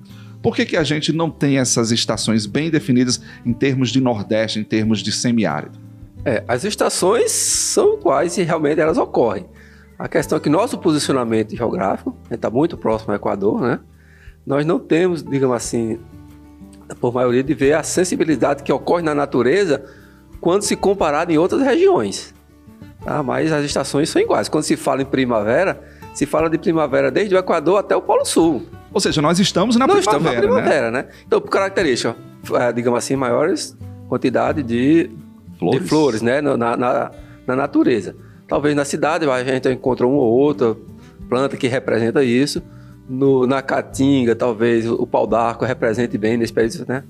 Por 0.43 0.57
que, 0.57 0.67
que 0.67 0.77
a 0.77 0.83
gente 0.83 1.13
não 1.13 1.31
tem 1.31 1.59
essas 1.59 1.93
estações 1.93 2.47
bem 2.47 2.69
definidas 2.69 3.23
em 3.47 3.53
termos 3.53 3.91
de 3.91 4.01
Nordeste, 4.01 4.59
em 4.59 4.65
termos 4.65 4.99
de 4.99 5.13
semiárido? 5.13 5.79
É, 6.25 6.43
as 6.49 6.65
estações 6.65 7.31
são 7.31 7.97
quais 7.99 8.37
e 8.39 8.43
realmente 8.43 8.81
elas 8.81 8.99
ocorrem. 8.99 9.47
A 9.97 10.09
questão 10.09 10.37
é 10.37 10.41
que 10.41 10.49
nosso 10.49 10.77
posicionamento 10.77 11.55
geográfico 11.55 12.17
está 12.29 12.51
muito 12.51 12.77
próximo 12.77 13.13
ao 13.13 13.17
Equador, 13.19 13.61
né? 13.61 13.79
Nós 14.45 14.67
não 14.67 14.81
temos, 14.81 15.23
digamos 15.23 15.55
assim, 15.55 16.01
por 17.01 17.15
maioria, 17.15 17.45
de 17.45 17.55
ver 17.55 17.75
a 17.75 17.85
sensibilidade 17.85 18.65
que 18.65 18.73
ocorre 18.73 19.05
na 19.05 19.15
natureza 19.15 19.81
quando 20.41 20.63
se 20.63 20.75
comparado 20.75 21.31
em 21.31 21.39
outras 21.39 21.63
regiões. 21.63 22.35
Tá? 23.05 23.23
Mas 23.23 23.53
as 23.53 23.65
estações 23.65 24.09
são 24.09 24.21
iguais. 24.21 24.49
Quando 24.49 24.65
se 24.65 24.77
fala 24.77 25.03
em 25.03 25.07
primavera, 25.07 25.81
se 26.15 26.27
fala 26.27 26.51
de 26.51 26.59
primavera 26.59 27.11
desde 27.11 27.35
o 27.35 27.39
Equador 27.39 27.79
até 27.79 27.97
o 27.97 28.03
Polo 28.03 28.25
Sul. 28.25 28.67
Ou 28.93 29.01
seja, 29.01 29.23
nós 29.23 29.39
estamos 29.39 29.77
na 29.77 29.87
nós 29.87 30.05
primavera. 30.05 30.35
Estamos 30.35 30.57
na 30.57 30.63
primavera, 30.63 30.91
né? 30.91 31.03
né? 31.03 31.09
Então, 31.27 31.41
por 31.41 31.51
característica, 31.51 32.17
é, 32.55 32.73
digamos 32.73 32.99
assim, 32.99 33.17
maiores 33.17 33.77
quantidade 34.09 34.63
de 34.63 35.11
flores, 35.59 35.83
de 35.83 35.89
flores 35.89 36.23
né? 36.23 36.41
Na, 36.41 36.57
na, 36.57 37.11
na, 37.47 37.57
natureza. 37.57 38.17
Talvez 38.49 38.75
na 38.75 38.85
cidade 38.85 39.29
a 39.29 39.45
gente 39.45 39.69
encontra 39.69 40.07
uma 40.07 40.17
ou 40.17 40.33
outra 40.33 40.75
planta 41.29 41.57
que 41.57 41.69
representa 41.69 42.25
isso. 42.25 42.63
No, 43.09 43.47
na 43.47 43.63
caatinga, 43.63 44.37
talvez 44.37 44.87
o 44.87 45.07
pau 45.07 45.27
d'arco 45.27 45.65
represente 45.65 46.19
bem 46.19 46.37
nesse 46.37 46.53
período, 46.53 46.85
né? 46.87 47.05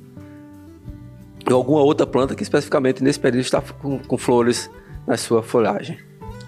Ou 1.51 1.57
alguma 1.57 1.81
outra 1.81 2.07
planta 2.07 2.35
que 2.35 2.43
especificamente 2.43 3.03
nesse 3.03 3.19
período 3.19 3.45
está 3.45 3.61
com, 3.61 3.99
com 3.99 4.19
flores 4.19 4.71
na 5.09 5.17
sua 5.17 5.43
folhagem. 5.43 5.99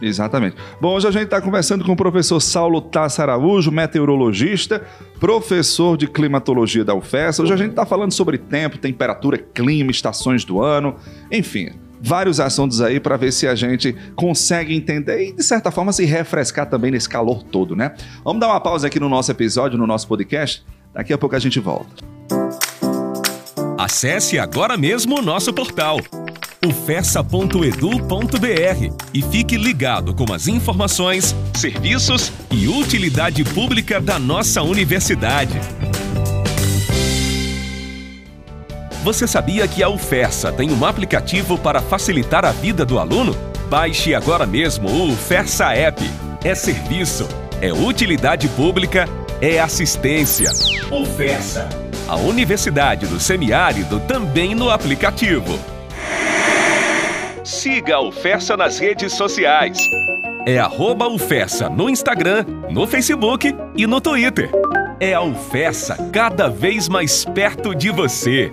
Exatamente. 0.02 0.56
Bom, 0.80 0.94
hoje 0.94 1.08
a 1.08 1.10
gente 1.10 1.24
está 1.24 1.40
conversando 1.40 1.84
com 1.84 1.92
o 1.92 1.96
professor 1.96 2.40
Saulo 2.40 2.80
Tassa 2.80 3.22
Araújo, 3.22 3.70
meteorologista, 3.70 4.82
professor 5.18 5.96
de 5.96 6.06
climatologia 6.06 6.84
da 6.84 6.94
UFES. 6.94 7.40
Hoje 7.40 7.52
a 7.52 7.56
gente 7.56 7.70
está 7.70 7.84
falando 7.84 8.12
sobre 8.12 8.38
tempo, 8.38 8.78
temperatura, 8.78 9.36
clima, 9.36 9.90
estações 9.90 10.42
do 10.44 10.62
ano, 10.62 10.96
enfim, 11.30 11.70
vários 12.00 12.40
assuntos 12.40 12.80
aí 12.80 12.98
para 12.98 13.16
ver 13.16 13.30
se 13.30 13.46
a 13.46 13.54
gente 13.54 13.94
consegue 14.14 14.74
entender 14.74 15.28
e, 15.28 15.32
de 15.32 15.42
certa 15.42 15.70
forma, 15.70 15.92
se 15.92 16.04
refrescar 16.06 16.68
também 16.68 16.90
nesse 16.90 17.08
calor 17.08 17.42
todo, 17.42 17.76
né? 17.76 17.94
Vamos 18.24 18.40
dar 18.40 18.48
uma 18.48 18.60
pausa 18.60 18.86
aqui 18.86 18.98
no 18.98 19.08
nosso 19.08 19.30
episódio, 19.30 19.78
no 19.78 19.86
nosso 19.86 20.08
podcast. 20.08 20.64
Daqui 20.94 21.12
a 21.12 21.18
pouco 21.18 21.36
a 21.36 21.38
gente 21.38 21.60
volta. 21.60 22.04
Acesse 23.78 24.38
agora 24.38 24.76
mesmo 24.78 25.18
o 25.18 25.22
nosso 25.22 25.52
portal 25.52 25.98
ufessa.edu.br 26.64 28.94
e 29.14 29.22
fique 29.22 29.56
ligado 29.56 30.14
com 30.14 30.30
as 30.32 30.46
informações, 30.46 31.34
serviços 31.54 32.30
e 32.50 32.68
utilidade 32.68 33.42
pública 33.44 33.98
da 33.98 34.18
nossa 34.18 34.62
universidade. 34.62 35.58
Você 39.02 39.26
sabia 39.26 39.66
que 39.66 39.82
a 39.82 39.88
UFESA 39.88 40.52
tem 40.52 40.70
um 40.70 40.84
aplicativo 40.84 41.56
para 41.56 41.80
facilitar 41.80 42.44
a 42.44 42.52
vida 42.52 42.84
do 42.84 42.98
aluno? 42.98 43.34
Baixe 43.70 44.14
agora 44.14 44.46
mesmo 44.46 44.90
o 44.90 45.12
UFESA 45.12 45.72
App. 45.72 46.02
É 46.44 46.54
serviço, 46.54 47.26
é 47.62 47.72
utilidade 47.72 48.46
pública, 48.48 49.08
é 49.40 49.58
assistência. 49.58 50.50
UFESA, 50.90 51.66
a 52.06 52.16
Universidade 52.16 53.06
do 53.06 53.18
Semiárido 53.18 53.98
também 54.00 54.54
no 54.54 54.68
aplicativo. 54.68 55.58
Siga 57.50 57.96
a 57.96 58.00
UFESA 58.00 58.56
nas 58.56 58.78
redes 58.78 59.12
sociais. 59.12 59.76
É 60.46 60.56
arroba 60.60 61.08
UFESA 61.08 61.68
no 61.68 61.90
Instagram, 61.90 62.44
no 62.70 62.86
Facebook 62.86 63.52
e 63.76 63.88
no 63.88 64.00
Twitter. 64.00 64.48
É 65.00 65.14
a 65.14 65.20
UFESA 65.20 65.96
cada 66.12 66.48
vez 66.48 66.88
mais 66.88 67.24
perto 67.24 67.74
de 67.74 67.90
você. 67.90 68.52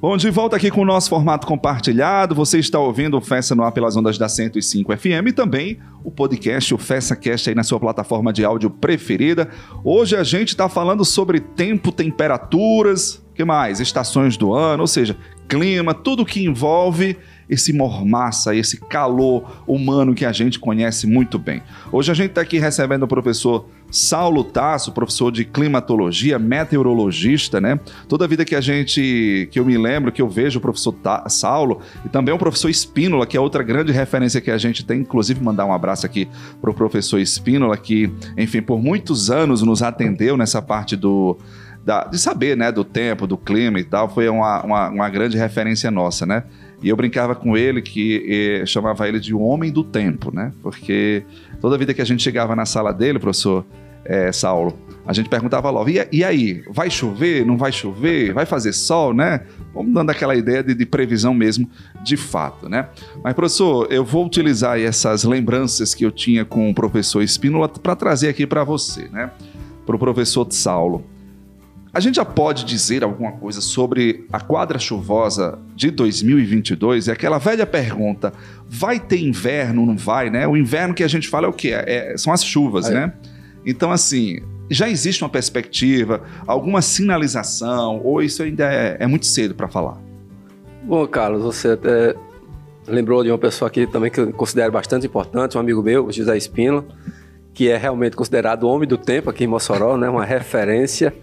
Bom, 0.00 0.16
de 0.16 0.30
volta 0.30 0.56
aqui 0.56 0.70
com 0.70 0.80
o 0.80 0.84
nosso 0.86 1.10
formato 1.10 1.46
compartilhado. 1.46 2.34
Você 2.34 2.58
está 2.58 2.78
ouvindo 2.78 3.18
o 3.18 3.20
Festa 3.20 3.54
no 3.54 3.62
ar 3.62 3.72
pelas 3.72 3.94
ondas 3.94 4.16
da 4.16 4.28
105 4.28 4.96
FM 4.96 5.28
e 5.28 5.32
também 5.32 5.78
o 6.02 6.10
podcast, 6.10 6.74
o 6.74 6.78
Festa 6.78 7.14
Cast 7.14 7.50
aí 7.50 7.54
na 7.54 7.62
sua 7.62 7.78
plataforma 7.78 8.32
de 8.32 8.42
áudio 8.42 8.70
preferida. 8.70 9.50
Hoje 9.84 10.16
a 10.16 10.24
gente 10.24 10.48
está 10.48 10.66
falando 10.68 11.04
sobre 11.04 11.40
tempo, 11.40 11.92
temperaturas, 11.92 13.22
que 13.34 13.44
mais? 13.44 13.80
Estações 13.80 14.36
do 14.36 14.54
ano, 14.54 14.82
ou 14.82 14.86
seja, 14.86 15.16
clima, 15.48 15.94
tudo 15.94 16.24
que 16.24 16.44
envolve 16.44 17.16
esse 17.48 17.72
mormaça, 17.72 18.54
esse 18.54 18.78
calor 18.78 19.62
humano 19.66 20.14
que 20.14 20.24
a 20.24 20.32
gente 20.32 20.58
conhece 20.58 21.06
muito 21.06 21.38
bem. 21.38 21.62
Hoje 21.92 22.10
a 22.10 22.14
gente 22.14 22.30
está 22.30 22.40
aqui 22.40 22.58
recebendo 22.58 23.02
o 23.02 23.08
professor 23.08 23.66
Saulo 23.90 24.42
Tasso, 24.42 24.92
professor 24.92 25.30
de 25.30 25.44
climatologia, 25.44 26.38
meteorologista, 26.38 27.60
né? 27.60 27.78
Toda 28.08 28.26
vida 28.26 28.44
que 28.44 28.56
a 28.56 28.60
gente, 28.60 29.48
que 29.52 29.60
eu 29.60 29.64
me 29.64 29.78
lembro, 29.78 30.10
que 30.10 30.20
eu 30.20 30.28
vejo 30.28 30.58
o 30.58 30.62
professor 30.62 30.92
Ta 30.92 31.28
Saulo 31.28 31.80
e 32.04 32.08
também 32.08 32.34
o 32.34 32.38
professor 32.38 32.68
Espínola, 32.68 33.26
que 33.26 33.36
é 33.36 33.40
outra 33.40 33.62
grande 33.62 33.92
referência 33.92 34.40
que 34.40 34.50
a 34.50 34.58
gente 34.58 34.84
tem, 34.84 35.00
inclusive 35.00 35.40
mandar 35.40 35.66
um 35.66 35.72
abraço 35.72 36.06
aqui 36.06 36.28
para 36.60 36.70
o 36.70 36.74
professor 36.74 37.18
Espínola, 37.18 37.76
que, 37.76 38.10
enfim, 38.36 38.62
por 38.62 38.82
muitos 38.82 39.30
anos 39.30 39.62
nos 39.62 39.82
atendeu 39.82 40.36
nessa 40.36 40.60
parte 40.60 40.96
do 40.96 41.38
da, 41.84 42.04
de 42.04 42.18
saber, 42.18 42.56
né, 42.56 42.72
do 42.72 42.84
tempo, 42.84 43.26
do 43.26 43.36
clima 43.36 43.78
e 43.78 43.84
tal, 43.84 44.08
foi 44.08 44.28
uma, 44.28 44.62
uma, 44.62 44.88
uma 44.88 45.10
grande 45.10 45.36
referência 45.36 45.90
nossa, 45.90 46.24
né? 46.24 46.44
E 46.82 46.88
eu 46.88 46.96
brincava 46.96 47.34
com 47.34 47.56
ele 47.56 47.80
que 47.80 48.62
chamava 48.66 49.08
ele 49.08 49.20
de 49.20 49.34
o 49.34 49.40
homem 49.40 49.70
do 49.70 49.84
tempo, 49.84 50.34
né? 50.34 50.52
Porque 50.62 51.24
toda 51.60 51.78
vida 51.78 51.94
que 51.94 52.02
a 52.02 52.04
gente 52.04 52.22
chegava 52.22 52.54
na 52.54 52.66
sala 52.66 52.92
dele, 52.92 53.18
professor 53.18 53.64
eh, 54.04 54.30
Saulo, 54.32 54.78
a 55.06 55.12
gente 55.12 55.28
perguntava 55.28 55.70
logo, 55.70 55.88
e, 55.88 56.06
e, 56.12 56.24
aí, 56.24 56.62
vai 56.70 56.90
chover, 56.90 57.44
não 57.44 57.56
vai 57.56 57.72
chover, 57.72 58.32
vai 58.32 58.46
fazer 58.46 58.72
sol, 58.72 59.12
né? 59.12 59.42
Vamos 59.74 59.92
dando 59.92 60.10
aquela 60.10 60.34
ideia 60.34 60.62
de, 60.62 60.74
de 60.74 60.86
previsão 60.86 61.34
mesmo, 61.34 61.68
de 62.02 62.16
fato, 62.16 62.68
né? 62.68 62.88
Mas, 63.22 63.34
professor, 63.34 63.86
eu 63.90 64.04
vou 64.04 64.24
utilizar 64.24 64.78
essas 64.78 65.24
lembranças 65.24 65.94
que 65.94 66.04
eu 66.04 66.10
tinha 66.10 66.44
com 66.44 66.70
o 66.70 66.74
professor 66.74 67.22
Espínola 67.22 67.68
para 67.68 67.94
trazer 67.94 68.28
aqui 68.28 68.46
para 68.46 68.64
você, 68.64 69.08
né? 69.08 69.30
Para 69.84 69.96
o 69.96 69.98
professor 69.98 70.46
Saulo. 70.50 71.04
A 71.94 72.00
gente 72.00 72.16
já 72.16 72.24
pode 72.24 72.64
dizer 72.64 73.04
alguma 73.04 73.30
coisa 73.30 73.60
sobre 73.60 74.26
a 74.32 74.40
quadra 74.40 74.80
chuvosa 74.80 75.60
de 75.76 75.92
2022? 75.92 77.06
É 77.06 77.12
aquela 77.12 77.38
velha 77.38 77.64
pergunta: 77.64 78.32
vai 78.66 78.98
ter 78.98 79.20
inverno, 79.20 79.86
não 79.86 79.96
vai, 79.96 80.28
né? 80.28 80.44
O 80.48 80.56
inverno 80.56 80.92
que 80.92 81.04
a 81.04 81.08
gente 81.08 81.28
fala 81.28 81.46
é 81.46 81.48
o 81.48 81.52
quê? 81.52 81.70
É, 81.72 82.16
são 82.16 82.32
as 82.32 82.44
chuvas, 82.44 82.90
é. 82.90 82.94
né? 82.94 83.12
Então, 83.64 83.92
assim, 83.92 84.40
já 84.68 84.88
existe 84.88 85.22
uma 85.22 85.30
perspectiva, 85.30 86.20
alguma 86.48 86.82
sinalização, 86.82 88.00
ou 88.02 88.20
isso 88.20 88.42
ainda 88.42 88.64
é, 88.64 88.96
é 88.98 89.06
muito 89.06 89.26
cedo 89.26 89.54
para 89.54 89.68
falar? 89.68 89.96
Bom, 90.82 91.06
Carlos, 91.06 91.44
você 91.44 91.68
até 91.68 92.16
lembrou 92.88 93.22
de 93.22 93.30
uma 93.30 93.38
pessoa 93.38 93.68
aqui 93.68 93.86
também 93.86 94.10
que 94.10 94.18
eu 94.18 94.32
considero 94.32 94.72
bastante 94.72 95.06
importante, 95.06 95.56
um 95.56 95.60
amigo 95.60 95.80
meu, 95.80 96.10
José 96.10 96.36
Espino, 96.36 96.84
que 97.54 97.68
é 97.70 97.76
realmente 97.76 98.16
considerado 98.16 98.64
o 98.64 98.68
homem 98.68 98.88
do 98.88 98.98
tempo 98.98 99.30
aqui 99.30 99.44
em 99.44 99.46
Mossoró, 99.46 99.96
né? 99.96 100.08
Uma 100.08 100.24
referência 100.24 101.14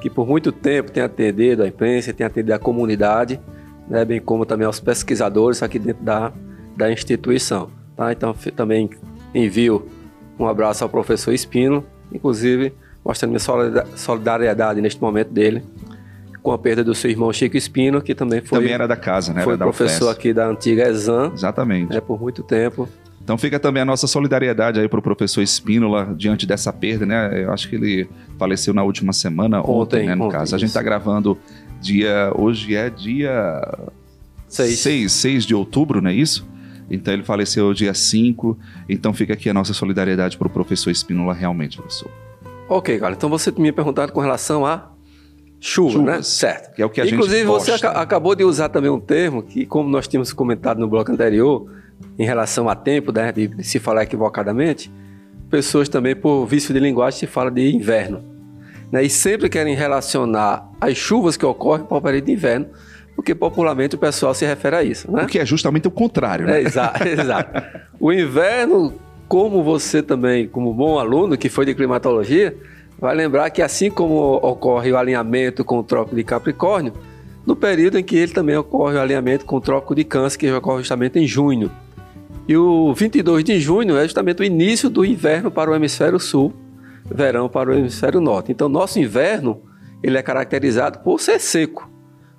que 0.00 0.08
por 0.08 0.26
muito 0.26 0.52
tempo 0.52 0.90
tem 0.90 1.02
atendido 1.02 1.62
a 1.62 1.68
imprensa, 1.68 2.12
tem 2.12 2.26
atendido 2.26 2.54
a 2.54 2.58
comunidade, 2.58 3.40
né, 3.88 4.04
bem 4.04 4.20
como 4.20 4.44
também 4.44 4.66
aos 4.66 4.80
pesquisadores 4.80 5.62
aqui 5.62 5.78
dentro 5.78 6.04
da, 6.04 6.32
da 6.76 6.92
instituição. 6.92 7.70
Tá? 7.96 8.12
Então, 8.12 8.34
também 8.54 8.90
envio 9.34 9.88
um 10.38 10.46
abraço 10.46 10.84
ao 10.84 10.90
professor 10.90 11.32
Espino, 11.32 11.84
inclusive 12.12 12.72
mostrando 13.04 13.30
minha 13.30 13.86
solidariedade 13.96 14.80
neste 14.80 15.00
momento 15.00 15.32
dele 15.32 15.62
com 16.42 16.52
a 16.52 16.58
perda 16.58 16.84
do 16.84 16.94
seu 16.94 17.10
irmão 17.10 17.32
Chico 17.32 17.56
Espino, 17.56 18.00
que 18.00 18.14
também 18.14 18.40
foi 18.40 18.58
também 18.58 18.72
era 18.72 18.86
da 18.86 18.96
casa, 18.96 19.32
né? 19.32 19.42
Foi 19.42 19.56
professor 19.56 20.08
aqui 20.08 20.32
da 20.32 20.46
antiga 20.46 20.88
Exam. 20.88 21.32
Exatamente. 21.34 21.96
É, 21.96 22.00
por 22.00 22.20
muito 22.20 22.42
tempo. 22.42 22.88
Então 23.28 23.36
fica 23.36 23.60
também 23.60 23.82
a 23.82 23.84
nossa 23.84 24.06
solidariedade 24.06 24.80
aí 24.80 24.88
para 24.88 25.00
o 25.00 25.02
professor 25.02 25.42
Espínola 25.42 26.14
diante 26.16 26.46
dessa 26.46 26.72
perda, 26.72 27.04
né? 27.04 27.44
Eu 27.44 27.52
acho 27.52 27.68
que 27.68 27.76
ele 27.76 28.08
faleceu 28.38 28.72
na 28.72 28.82
última 28.82 29.12
semana, 29.12 29.60
ontem, 29.60 29.70
ontem 29.70 30.06
né, 30.06 30.14
no 30.14 30.24
ontem, 30.24 30.38
caso. 30.38 30.56
A 30.56 30.58
gente 30.58 30.70
está 30.70 30.80
gravando 30.80 31.36
dia... 31.78 32.32
Hoje 32.34 32.74
é 32.74 32.88
dia... 32.88 33.60
6. 34.48 34.78
6, 34.78 35.12
6 35.12 35.44
de 35.44 35.54
outubro, 35.54 36.00
não 36.00 36.08
é 36.08 36.14
isso? 36.14 36.48
Então 36.90 37.12
ele 37.12 37.22
faleceu 37.22 37.74
dia 37.74 37.92
5. 37.92 38.58
Então 38.88 39.12
fica 39.12 39.34
aqui 39.34 39.50
a 39.50 39.52
nossa 39.52 39.74
solidariedade 39.74 40.38
para 40.38 40.46
o 40.46 40.50
professor 40.50 40.90
Espínola 40.90 41.34
realmente, 41.34 41.76
professor. 41.76 42.10
Ok, 42.66 42.98
cara. 42.98 43.12
Então 43.12 43.28
você 43.28 43.50
me 43.50 43.70
perguntar 43.72 44.10
com 44.10 44.20
relação 44.20 44.64
a 44.64 44.88
chuva, 45.60 46.02
né? 46.02 46.22
Certo. 46.22 46.74
Que 46.74 46.80
é 46.80 46.86
o 46.86 46.88
que 46.88 47.02
a 47.02 47.06
Inclusive, 47.06 47.40
gente 47.40 47.46
você 47.46 47.72
ac 47.72 47.84
acabou 47.88 48.34
de 48.34 48.42
usar 48.42 48.70
também 48.70 48.90
um 48.90 48.98
termo 48.98 49.42
que, 49.42 49.66
como 49.66 49.86
nós 49.86 50.08
tínhamos 50.08 50.32
comentado 50.32 50.80
no 50.80 50.88
bloco 50.88 51.12
anterior, 51.12 51.68
em 52.18 52.24
relação 52.24 52.68
a 52.68 52.74
tempo, 52.74 53.12
né, 53.12 53.32
de 53.32 53.62
se 53.62 53.78
falar 53.78 54.02
equivocadamente, 54.02 54.90
pessoas 55.48 55.88
também, 55.88 56.14
por 56.14 56.46
vício 56.46 56.74
de 56.74 56.80
linguagem, 56.80 57.20
se 57.20 57.26
fala 57.26 57.50
de 57.50 57.74
inverno. 57.74 58.24
Né, 58.90 59.04
e 59.04 59.10
sempre 59.10 59.48
querem 59.48 59.74
relacionar 59.74 60.68
as 60.80 60.96
chuvas 60.96 61.36
que 61.36 61.46
ocorrem 61.46 61.84
para 61.84 61.96
o 61.96 62.02
período 62.02 62.24
de 62.24 62.32
inverno, 62.32 62.66
porque 63.14 63.34
popularmente 63.34 63.96
o 63.96 63.98
pessoal 63.98 64.32
se 64.32 64.46
refere 64.46 64.76
a 64.76 64.82
isso. 64.82 65.10
Né? 65.10 65.24
O 65.24 65.26
que 65.26 65.38
é 65.38 65.44
justamente 65.44 65.88
o 65.88 65.90
contrário. 65.90 66.46
Né? 66.46 66.58
É, 66.58 66.62
exato, 66.62 67.02
exato. 67.08 67.62
O 67.98 68.12
inverno, 68.12 68.94
como 69.26 69.62
você 69.62 70.02
também, 70.02 70.46
como 70.46 70.72
bom 70.72 70.98
aluno 70.98 71.36
que 71.36 71.48
foi 71.48 71.66
de 71.66 71.74
climatologia, 71.74 72.56
vai 72.98 73.14
lembrar 73.14 73.50
que 73.50 73.60
assim 73.60 73.90
como 73.90 74.36
ocorre 74.36 74.92
o 74.92 74.96
alinhamento 74.96 75.64
com 75.64 75.78
o 75.78 75.82
trópico 75.82 76.16
de 76.16 76.24
Capricórnio, 76.24 76.92
no 77.46 77.56
período 77.56 77.98
em 77.98 78.04
que 78.04 78.16
ele 78.16 78.32
também 78.32 78.56
ocorre 78.56 78.96
o 78.96 79.00
alinhamento 79.00 79.44
com 79.44 79.56
o 79.56 79.60
trópico 79.60 79.94
de 79.94 80.04
Câncer, 80.04 80.38
que 80.38 80.52
ocorre 80.52 80.78
justamente 80.78 81.18
em 81.18 81.26
junho. 81.26 81.70
E 82.48 82.56
o 82.56 82.94
22 82.94 83.44
de 83.44 83.60
junho 83.60 83.98
é 83.98 84.04
justamente 84.04 84.40
o 84.40 84.44
início 84.44 84.88
do 84.88 85.04
inverno 85.04 85.50
para 85.50 85.70
o 85.70 85.74
hemisfério 85.74 86.18
sul, 86.18 86.54
verão 87.04 87.46
para 87.46 87.70
o 87.70 87.74
hemisfério 87.74 88.22
norte. 88.22 88.50
Então, 88.50 88.70
nosso 88.70 88.98
inverno 88.98 89.62
ele 90.02 90.16
é 90.16 90.22
caracterizado 90.22 91.00
por 91.00 91.20
ser 91.20 91.38
seco, 91.40 91.90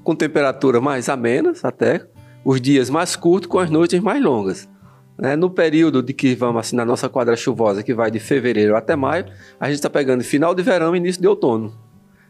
com 0.04 0.16
temperatura 0.16 0.82
mais 0.82 1.10
amenas 1.10 1.64
até, 1.64 2.08
os 2.44 2.60
dias 2.60 2.90
mais 2.90 3.16
curtos 3.16 3.48
com 3.48 3.60
as 3.60 3.70
noites 3.70 4.00
mais 4.00 4.20
longas. 4.24 4.68
Né? 5.16 5.36
No 5.36 5.50
período 5.50 6.02
de 6.02 6.12
que 6.12 6.34
vamos 6.34 6.62
assim 6.62 6.76
na 6.76 6.86
nossa 6.86 7.08
quadra 7.08 7.36
chuvosa, 7.36 7.84
que 7.84 7.94
vai 7.94 8.10
de 8.10 8.20
fevereiro 8.20 8.76
até 8.76 8.96
maio, 8.96 9.26
a 9.60 9.68
gente 9.68 9.76
está 9.76 9.92
pegando 9.92 10.24
final 10.24 10.56
de 10.56 10.64
verão 10.64 10.96
e 10.96 10.98
início 10.98 11.22
de 11.22 11.28
outono, 11.28 11.72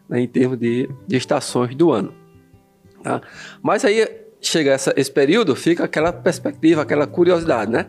né? 0.09 0.19
em 0.19 0.27
termos 0.27 0.59
de, 0.59 0.89
de 1.07 1.15
estações 1.15 1.73
do 1.75 1.93
ano. 1.93 2.13
Tá? 3.01 3.21
Mas 3.61 3.85
aí 3.85 4.05
chega 4.41 4.71
essa, 4.71 4.93
esse 4.95 5.11
período, 5.11 5.55
fica 5.55 5.85
aquela 5.85 6.11
perspectiva, 6.11 6.81
aquela 6.81 7.05
curiosidade, 7.05 7.71
né? 7.71 7.85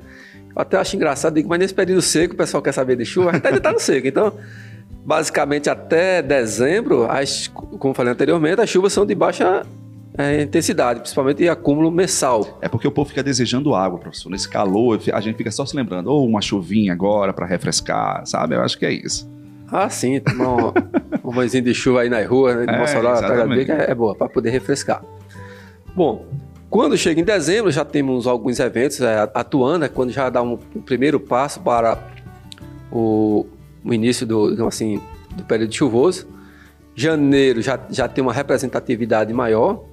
Eu 0.55 0.63
até 0.63 0.77
acho 0.77 0.97
engraçado, 0.97 1.35
digo, 1.35 1.49
mas 1.49 1.59
nesse 1.59 1.75
período 1.75 2.03
seco 2.03 2.35
o 2.35 2.37
pessoal 2.37 2.63
quer 2.63 2.73
saber 2.73 2.97
de 2.97 3.05
chuva, 3.05 3.31
até 3.31 3.55
está 3.55 3.73
no 3.73 3.79
seco. 3.79 4.07
Então, 4.07 4.33
basicamente 5.05 5.71
até 5.71 6.21
dezembro, 6.23 7.07
as, 7.11 7.49
como 7.49 7.95
falei 7.95 8.13
anteriormente, 8.13 8.61
as 8.61 8.69
chuvas 8.69 8.93
são 8.93 9.07
de 9.07 9.15
baixa 9.15 9.65
é, 10.19 10.43
intensidade, 10.43 11.01
principalmente 11.01 11.49
acúmulo 11.49 11.91
mensal. 11.91 12.59
É 12.61 12.69
porque 12.69 12.87
o 12.87 12.91
povo 12.91 13.09
fica 13.09 13.23
desejando 13.23 13.75
água, 13.75 13.99
professor. 13.99 14.29
Nesse 14.29 14.49
calor, 14.49 15.01
a 15.13 15.21
gente 15.21 15.37
fica 15.37 15.51
só 15.51 15.65
se 15.65 15.77
lembrando, 15.77 16.09
ou 16.09 16.25
oh, 16.25 16.27
uma 16.27 16.41
chuvinha 16.41 16.93
agora 16.93 17.33
para 17.33 17.47
refrescar, 17.47 18.27
sabe? 18.27 18.57
Eu 18.57 18.63
acho 18.63 18.77
que 18.77 18.85
é 18.85 18.93
isso. 18.93 19.31
Ah, 19.71 19.89
sim, 19.89 20.19
tomar 20.19 20.57
um, 20.57 20.73
um 21.25 21.33
banhozinho 21.33 21.63
de 21.63 21.73
chuva 21.73 22.01
aí 22.01 22.09
na 22.09 22.25
rua, 22.27 22.57
né, 22.57 22.67
de 22.67 22.75
é, 22.75 22.79
Mossoró, 22.79 23.15
é 23.15 23.95
boa, 23.95 24.17
para 24.17 24.29
poder 24.29 24.51
refrescar. 24.51 25.03
Bom, 25.95 26.27
quando 26.69 26.97
chega 26.97 27.21
em 27.21 27.25
dezembro, 27.25 27.71
já 27.71 27.85
temos 27.85 28.27
alguns 28.27 28.61
eventos 28.61 29.01
é, 29.01 29.29
atuando, 29.35 29.85
é 29.85 29.89
quando 29.89 30.11
já 30.13 30.31
dá 30.31 30.41
um, 30.41 30.59
um 30.75 30.81
primeiro 30.81 31.19
passo 31.19 31.61
para 31.61 31.99
o, 32.93 33.45
o 33.85 33.93
início 33.93 34.25
do, 34.27 34.67
assim, 34.67 35.01
do 35.35 35.45
período 35.45 35.75
chuvoso. 35.75 36.29
Janeiro 36.95 37.61
já, 37.61 37.79
já 37.91 38.07
tem 38.07 38.23
uma 38.23 38.33
representatividade 38.33 39.33
maior. 39.33 39.85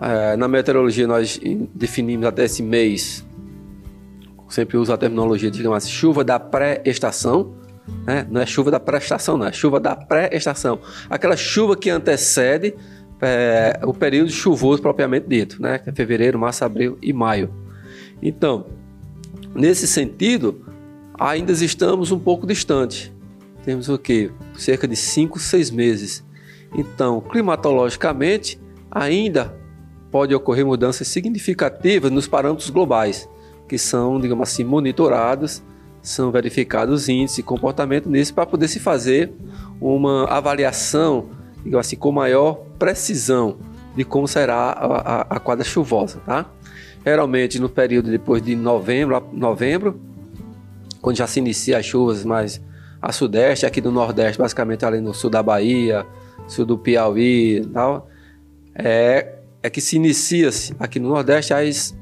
É, 0.00 0.36
na 0.36 0.48
meteorologia, 0.48 1.06
nós 1.06 1.40
definimos 1.74 2.26
até 2.26 2.44
esse 2.44 2.62
mês, 2.62 3.24
sempre 4.48 4.76
uso 4.76 4.92
a 4.92 4.98
terminologia, 4.98 5.50
digamos 5.50 5.88
chuva 5.88 6.22
da 6.22 6.38
pré-estação. 6.38 7.54
Né? 8.06 8.26
Não 8.30 8.40
é 8.40 8.46
chuva 8.46 8.70
da 8.70 8.78
pré-estação, 8.78 9.38
não, 9.38 9.46
é 9.46 9.52
chuva 9.52 9.80
da 9.80 9.96
pré-estação. 9.96 10.78
Aquela 11.08 11.36
chuva 11.36 11.76
que 11.76 11.88
antecede 11.88 12.74
é, 13.20 13.80
o 13.84 13.92
período 13.92 14.30
chuvoso 14.30 14.80
propriamente 14.80 15.26
dito, 15.28 15.60
né? 15.60 15.78
que 15.78 15.90
é 15.90 15.92
fevereiro, 15.92 16.38
março, 16.38 16.64
abril 16.64 16.98
e 17.02 17.12
maio. 17.12 17.52
Então, 18.22 18.66
nesse 19.54 19.86
sentido, 19.86 20.64
ainda 21.18 21.52
estamos 21.52 22.10
um 22.10 22.18
pouco 22.18 22.46
distante. 22.46 23.12
Temos 23.64 23.88
o 23.88 23.98
que? 23.98 24.30
Cerca 24.56 24.88
de 24.88 24.96
5, 24.96 25.38
6 25.38 25.70
meses. 25.70 26.24
Então, 26.74 27.20
climatologicamente, 27.20 28.58
ainda 28.90 29.54
pode 30.10 30.34
ocorrer 30.34 30.66
mudanças 30.66 31.06
significativas 31.08 32.10
nos 32.10 32.26
parâmetros 32.26 32.70
globais, 32.70 33.28
que 33.68 33.78
são, 33.78 34.18
digamos 34.20 34.48
assim, 34.48 34.64
monitorados, 34.64 35.62
são 36.02 36.30
verificados 36.30 37.08
índices 37.08 37.38
e 37.38 37.42
comportamento 37.42 38.08
nesse 38.08 38.32
para 38.32 38.46
poder 38.46 38.68
se 38.68 38.80
fazer 38.80 39.32
uma 39.80 40.24
avaliação, 40.24 41.28
digamos 41.64 41.86
assim, 41.86 41.96
com 41.96 42.12
maior 42.12 42.64
precisão 42.78 43.58
de 43.96 44.04
como 44.04 44.26
será 44.26 44.70
a, 44.70 44.96
a, 44.96 45.20
a 45.22 45.40
quadra 45.40 45.64
chuvosa, 45.64 46.20
tá? 46.24 46.46
Geralmente 47.04 47.58
no 47.58 47.68
período 47.68 48.10
depois 48.10 48.42
de 48.42 48.54
novembro, 48.54 49.22
novembro, 49.32 50.00
quando 51.00 51.16
já 51.16 51.26
se 51.26 51.38
inicia 51.40 51.78
as 51.78 51.86
chuvas 51.86 52.24
mais 52.24 52.60
a 53.00 53.12
sudeste, 53.12 53.64
aqui 53.64 53.80
do 53.80 53.90
nordeste, 53.90 54.38
basicamente 54.38 54.84
ali 54.84 55.00
no 55.00 55.14
sul 55.14 55.30
da 55.30 55.42
Bahia, 55.42 56.06
sul 56.46 56.66
do 56.66 56.76
Piauí 56.76 57.58
e 57.58 57.66
tal, 57.66 58.08
é, 58.74 59.38
é 59.62 59.70
que 59.70 59.80
se 59.80 59.96
inicia 59.96 60.50
-se 60.52 60.74
aqui 60.78 61.00
no 61.00 61.08
nordeste 61.08 61.54
as 61.54 61.96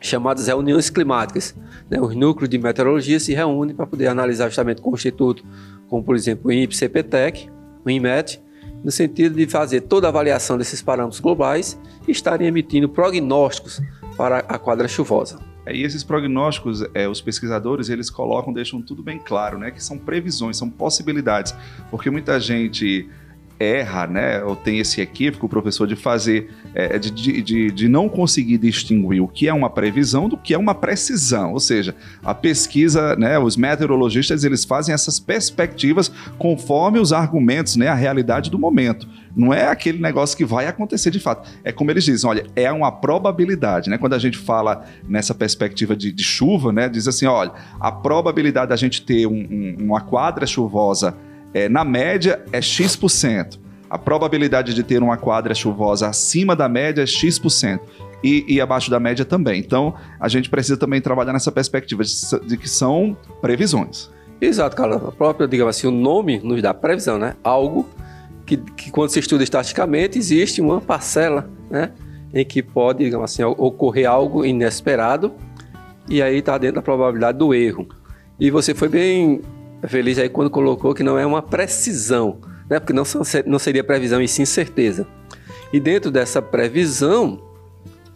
chamadas 0.00 0.46
reuniões 0.46 0.88
climáticas. 0.88 1.54
Né? 1.88 2.00
Os 2.00 2.14
núcleos 2.14 2.48
de 2.48 2.58
meteorologia 2.58 3.18
se 3.18 3.34
reúnem 3.34 3.74
para 3.74 3.86
poder 3.86 4.06
analisar 4.06 4.48
justamente 4.48 4.80
com 4.80 4.90
o 4.90 4.94
instituto, 4.94 5.44
como 5.88 6.02
por 6.02 6.14
exemplo 6.14 6.48
o 6.48 6.52
INPE, 6.52 6.76
CPTEC, 6.76 7.50
o 7.84 7.90
INMET, 7.90 8.40
no 8.82 8.90
sentido 8.90 9.34
de 9.34 9.46
fazer 9.46 9.82
toda 9.82 10.08
a 10.08 10.10
avaliação 10.10 10.56
desses 10.56 10.80
parâmetros 10.80 11.20
globais 11.20 11.78
e 12.06 12.10
estarem 12.10 12.46
emitindo 12.46 12.88
prognósticos 12.88 13.80
para 14.16 14.38
a 14.38 14.58
quadra 14.58 14.88
chuvosa. 14.88 15.38
É, 15.66 15.74
e 15.74 15.82
esses 15.82 16.02
prognósticos, 16.02 16.82
é, 16.94 17.06
os 17.06 17.20
pesquisadores, 17.20 17.88
eles 17.88 18.08
colocam, 18.08 18.52
deixam 18.52 18.80
tudo 18.80 19.02
bem 19.02 19.18
claro, 19.18 19.58
né? 19.58 19.70
Que 19.70 19.82
são 19.82 19.98
previsões, 19.98 20.56
são 20.56 20.70
possibilidades. 20.70 21.54
Porque 21.90 22.10
muita 22.10 22.40
gente 22.40 23.08
erra, 23.60 24.06
né, 24.06 24.42
ou 24.42 24.56
tem 24.56 24.78
esse 24.78 25.02
equívoco, 25.02 25.44
o 25.44 25.48
professor, 25.48 25.86
de 25.86 25.94
fazer, 25.94 26.50
é, 26.74 26.98
de, 26.98 27.10
de, 27.42 27.70
de 27.70 27.88
não 27.88 28.08
conseguir 28.08 28.56
distinguir 28.56 29.22
o 29.22 29.28
que 29.28 29.46
é 29.46 29.52
uma 29.52 29.68
previsão 29.68 30.30
do 30.30 30.36
que 30.38 30.54
é 30.54 30.58
uma 30.58 30.74
precisão. 30.74 31.52
Ou 31.52 31.60
seja, 31.60 31.94
a 32.24 32.34
pesquisa, 32.34 33.14
né, 33.16 33.38
os 33.38 33.58
meteorologistas, 33.58 34.44
eles 34.44 34.64
fazem 34.64 34.94
essas 34.94 35.20
perspectivas 35.20 36.10
conforme 36.38 36.98
os 36.98 37.12
argumentos, 37.12 37.76
né, 37.76 37.88
a 37.88 37.94
realidade 37.94 38.50
do 38.50 38.58
momento. 38.58 39.06
Não 39.36 39.52
é 39.52 39.68
aquele 39.68 40.00
negócio 40.00 40.36
que 40.36 40.44
vai 40.44 40.66
acontecer 40.66 41.10
de 41.10 41.20
fato. 41.20 41.48
É 41.62 41.70
como 41.70 41.90
eles 41.90 42.04
dizem, 42.04 42.28
olha, 42.28 42.46
é 42.56 42.72
uma 42.72 42.90
probabilidade, 42.90 43.88
né? 43.88 43.96
Quando 43.96 44.14
a 44.14 44.18
gente 44.18 44.36
fala 44.36 44.84
nessa 45.08 45.34
perspectiva 45.34 45.94
de, 45.94 46.10
de 46.10 46.22
chuva, 46.24 46.72
né, 46.72 46.88
diz 46.88 47.06
assim, 47.06 47.26
olha, 47.26 47.52
a 47.78 47.92
probabilidade 47.92 48.70
da 48.70 48.76
gente 48.76 49.02
ter 49.02 49.26
um, 49.26 49.32
um, 49.32 49.76
uma 49.78 50.00
quadra 50.00 50.46
chuvosa 50.46 51.16
é, 51.52 51.68
na 51.68 51.84
média 51.84 52.42
é 52.52 52.60
X%. 52.60 53.58
A 53.88 53.98
probabilidade 53.98 54.72
de 54.72 54.82
ter 54.82 55.02
uma 55.02 55.16
quadra 55.16 55.54
chuvosa 55.54 56.08
acima 56.08 56.54
da 56.54 56.68
média 56.68 57.02
é 57.02 57.06
X%. 57.06 57.80
E, 58.22 58.44
e, 58.46 58.60
abaixo 58.60 58.90
da 58.90 59.00
média 59.00 59.24
também. 59.24 59.58
Então, 59.58 59.94
a 60.20 60.28
gente 60.28 60.50
precisa 60.50 60.76
também 60.76 61.00
trabalhar 61.00 61.32
nessa 61.32 61.50
perspectiva 61.50 62.04
de, 62.04 62.46
de 62.46 62.56
que 62.58 62.68
são 62.68 63.16
previsões. 63.40 64.10
Exato, 64.38 64.76
cara. 64.76 64.96
A 64.96 65.10
própria, 65.10 65.48
digamos 65.48 65.74
assim, 65.74 65.86
o 65.86 65.90
nome 65.90 66.38
nos 66.38 66.60
dá 66.60 66.74
previsão, 66.74 67.18
né? 67.18 67.34
Algo 67.42 67.88
que, 68.44 68.58
que 68.58 68.90
quando 68.90 69.08
se 69.08 69.18
estuda 69.18 69.42
estatisticamente, 69.42 70.18
existe 70.18 70.60
uma 70.60 70.82
parcela, 70.82 71.48
né? 71.70 71.92
Em 72.32 72.44
que 72.44 72.62
pode, 72.62 73.04
digamos 73.04 73.32
assim, 73.32 73.42
ocorrer 73.42 74.08
algo 74.08 74.44
inesperado 74.44 75.32
e 76.08 76.20
aí 76.20 76.38
está 76.38 76.58
dentro 76.58 76.76
da 76.76 76.82
probabilidade 76.82 77.38
do 77.38 77.54
erro. 77.54 77.88
E 78.38 78.50
você 78.50 78.74
foi 78.74 78.88
bem 78.88 79.40
feliz 79.88 80.18
aí 80.18 80.28
quando 80.28 80.50
colocou 80.50 80.94
que 80.94 81.02
não 81.02 81.18
é 81.18 81.24
uma 81.24 81.42
precisão, 81.42 82.38
né? 82.68 82.78
porque 82.78 82.92
não, 82.92 83.04
não 83.46 83.58
seria 83.58 83.84
previsão 83.84 84.20
e 84.20 84.28
sim 84.28 84.44
certeza. 84.44 85.06
E 85.72 85.78
dentro 85.78 86.10
dessa 86.10 86.42
previsão 86.42 87.40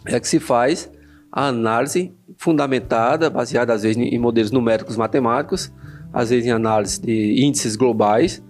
é 0.05 0.19
que 0.19 0.29
se 0.29 0.41
faz 0.41 0.91
a 1.31 1.47
análise 1.47 2.13
fundamentada, 2.37 3.31
baseada 3.31 3.73
às 3.73 3.83
vezes 3.83 3.97
em 3.97 4.19
modelos 4.19 4.51
numéricos 4.51 4.97
matemáticos, 4.97 5.73
às 6.13 6.31
vezes 6.31 6.47
em 6.47 6.51
análise 6.51 7.01
de 7.01 7.45
índices 7.45 7.77
globais, 7.77 8.43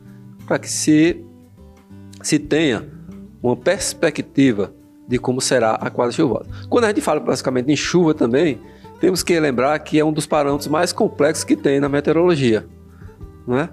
para 0.47 0.59
que 0.59 0.69
se, 0.69 1.25
se 2.23 2.39
tenha 2.39 2.87
uma 3.43 3.57
perspectiva 3.57 4.75
de 5.07 5.19
como 5.19 5.41
será 5.41 5.73
a 5.75 5.91
quadra 5.91 6.13
chuvosa. 6.13 6.47
Quando 6.69 6.85
a 6.85 6.89
gente 6.89 7.01
fala 7.01 7.21
basicamente 7.21 7.71
em 7.71 7.77
chuva 7.77 8.15
também, 8.15 8.59
temos 9.01 9.23
que 9.23 9.39
lembrar 9.39 9.79
que 9.81 9.99
é 9.99 10.05
um 10.05 10.13
dos 10.13 10.27
parâmetros 10.27 10.69
mais 10.69 10.93
complexos 10.93 11.45
que 11.45 11.57
tem 11.57 11.79
na 11.79 11.89
meteorologia. 11.89 12.67
Não 13.47 13.59
é? 13.59 13.69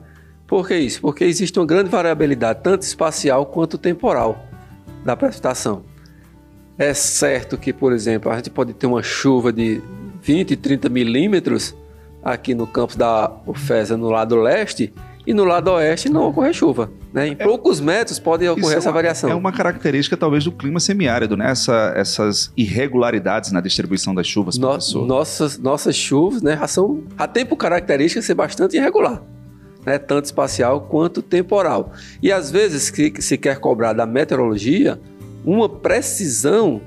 Por 0.51 0.67
que 0.67 0.75
isso? 0.75 0.99
Porque 0.99 1.23
existe 1.23 1.57
uma 1.57 1.65
grande 1.65 1.89
variabilidade, 1.89 2.59
tanto 2.61 2.81
espacial 2.81 3.45
quanto 3.45 3.77
temporal, 3.77 4.45
da 5.05 5.15
precipitação. 5.15 5.83
É 6.77 6.93
certo 6.93 7.57
que, 7.57 7.71
por 7.71 7.93
exemplo, 7.93 8.29
a 8.29 8.35
gente 8.35 8.49
pode 8.49 8.73
ter 8.73 8.85
uma 8.85 9.01
chuva 9.01 9.53
de 9.53 9.81
20, 10.21 10.57
30 10.57 10.89
milímetros 10.89 11.73
aqui 12.21 12.53
no 12.53 12.67
campus 12.67 12.97
da 12.97 13.31
UFESA, 13.47 13.95
no 13.95 14.09
lado 14.09 14.35
leste, 14.35 14.93
e 15.25 15.33
no 15.33 15.45
lado 15.45 15.71
oeste 15.71 16.09
não 16.09 16.27
ocorre 16.27 16.51
chuva. 16.53 16.91
Né? 17.13 17.29
Em 17.29 17.31
é, 17.31 17.35
poucos 17.35 17.79
metros 17.79 18.19
pode 18.19 18.45
ocorrer 18.49 18.75
é 18.75 18.77
essa 18.77 18.91
variação. 18.91 19.29
É 19.29 19.35
uma 19.35 19.53
característica 19.53 20.17
talvez 20.17 20.43
do 20.43 20.51
clima 20.51 20.81
semiárido, 20.81 21.37
né? 21.37 21.49
Essa, 21.49 21.93
essas 21.95 22.51
irregularidades 22.57 23.53
na 23.53 23.61
distribuição 23.61 24.13
das 24.13 24.27
chuvas, 24.27 24.57
no, 24.57 24.67
Nossas, 25.05 25.57
nossas 25.57 25.95
chuvas 25.95 26.41
né, 26.41 26.57
já, 26.57 26.67
são, 26.67 27.03
já 27.17 27.27
tem 27.27 27.45
por 27.45 27.55
característica 27.55 28.21
ser 28.21 28.33
bastante 28.33 28.75
irregular 28.75 29.21
né, 29.85 29.97
tanto 29.97 30.25
espacial 30.25 30.81
quanto 30.81 31.21
temporal. 31.21 31.91
E 32.21 32.31
às 32.31 32.51
vezes 32.51 32.89
que 32.89 33.21
se 33.21 33.37
quer 33.37 33.59
cobrar 33.59 33.93
da 33.93 34.05
meteorologia 34.05 34.99
uma 35.43 35.67
precisão 35.67 36.81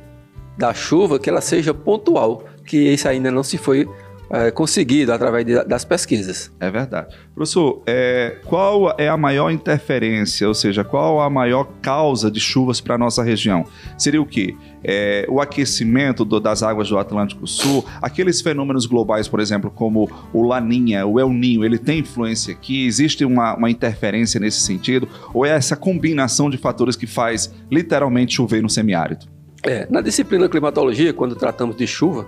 da 0.57 0.72
chuva 0.72 1.18
que 1.18 1.28
ela 1.28 1.40
seja 1.40 1.74
pontual, 1.74 2.44
que 2.64 2.76
isso 2.76 3.09
ainda 3.09 3.30
não 3.30 3.42
se 3.42 3.59
foi 3.59 3.88
é, 4.35 4.51
conseguido 4.51 5.12
através 5.12 5.47
de, 5.47 5.64
das 5.64 5.85
pesquisas. 5.85 6.51
É 6.59 6.68
verdade. 6.68 7.14
Professor, 7.33 7.83
é, 7.87 8.37
qual 8.44 8.92
é 8.99 9.09
a 9.09 9.16
maior 9.16 9.51
interferência, 9.51 10.49
ou 10.49 10.55
seja, 10.55 10.83
qual 10.83 11.20
a 11.20 11.31
maior 11.31 11.68
causa 11.81 12.29
de 12.29 12.40
chuvas 12.40 12.81
para 12.81 12.97
a 12.97 12.99
nossa 12.99 13.23
região? 13.23 13.64
Seria 13.97 14.20
o 14.20 14.27
quê? 14.27 14.57
É, 14.83 15.25
o 15.29 15.40
aquecimento 15.40 16.25
do, 16.25 16.40
das 16.40 16.64
águas 16.64 16.88
do 16.88 16.99
Atlântico 16.99 17.47
Sul, 17.47 17.85
aqueles 18.03 18.40
fenômenos 18.40 18.87
globais, 18.87 19.29
por 19.29 19.38
exemplo, 19.38 19.70
como 19.70 20.11
o 20.33 20.42
Laninha, 20.42 21.07
o 21.07 21.20
El 21.20 21.31
Ninho, 21.31 21.64
ele 21.64 21.79
tem 21.79 22.01
influência 22.01 22.53
aqui? 22.53 22.87
Existe 22.87 23.25
uma, 23.25 23.55
uma 23.55 23.70
interferência 23.70 24.40
nesse 24.40 24.61
sentido? 24.61 25.09
Ou 25.33 25.47
é 25.47 25.51
essa 25.51 25.77
combinação 25.77 26.51
de 26.51 26.59
fatores 26.59 26.97
que 26.97 27.07
faz 27.07 27.55
literalmente 27.70 28.35
chover 28.35 28.62
no 28.62 28.68
semiárido? 28.68 29.27
É, 29.62 29.87
na 29.88 30.01
disciplina 30.01 30.49
climatologia, 30.49 31.12
quando 31.12 31.35
tratamos 31.37 31.77
de 31.77 31.87
chuva, 31.87 32.27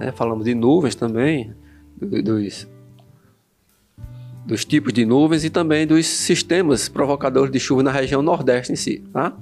né? 0.00 0.10
Falamos 0.12 0.46
de 0.46 0.54
nuvens 0.54 0.94
também, 0.94 1.54
dos, 2.00 2.66
dos 4.46 4.64
tipos 4.64 4.92
de 4.94 5.04
nuvens 5.04 5.44
e 5.44 5.50
também 5.50 5.86
dos 5.86 6.06
sistemas 6.06 6.88
provocadores 6.88 7.52
de 7.52 7.60
chuva 7.60 7.82
na 7.82 7.92
região 7.92 8.22
nordeste 8.22 8.72
em 8.72 8.76
si. 8.76 9.04
Tá? 9.12 9.36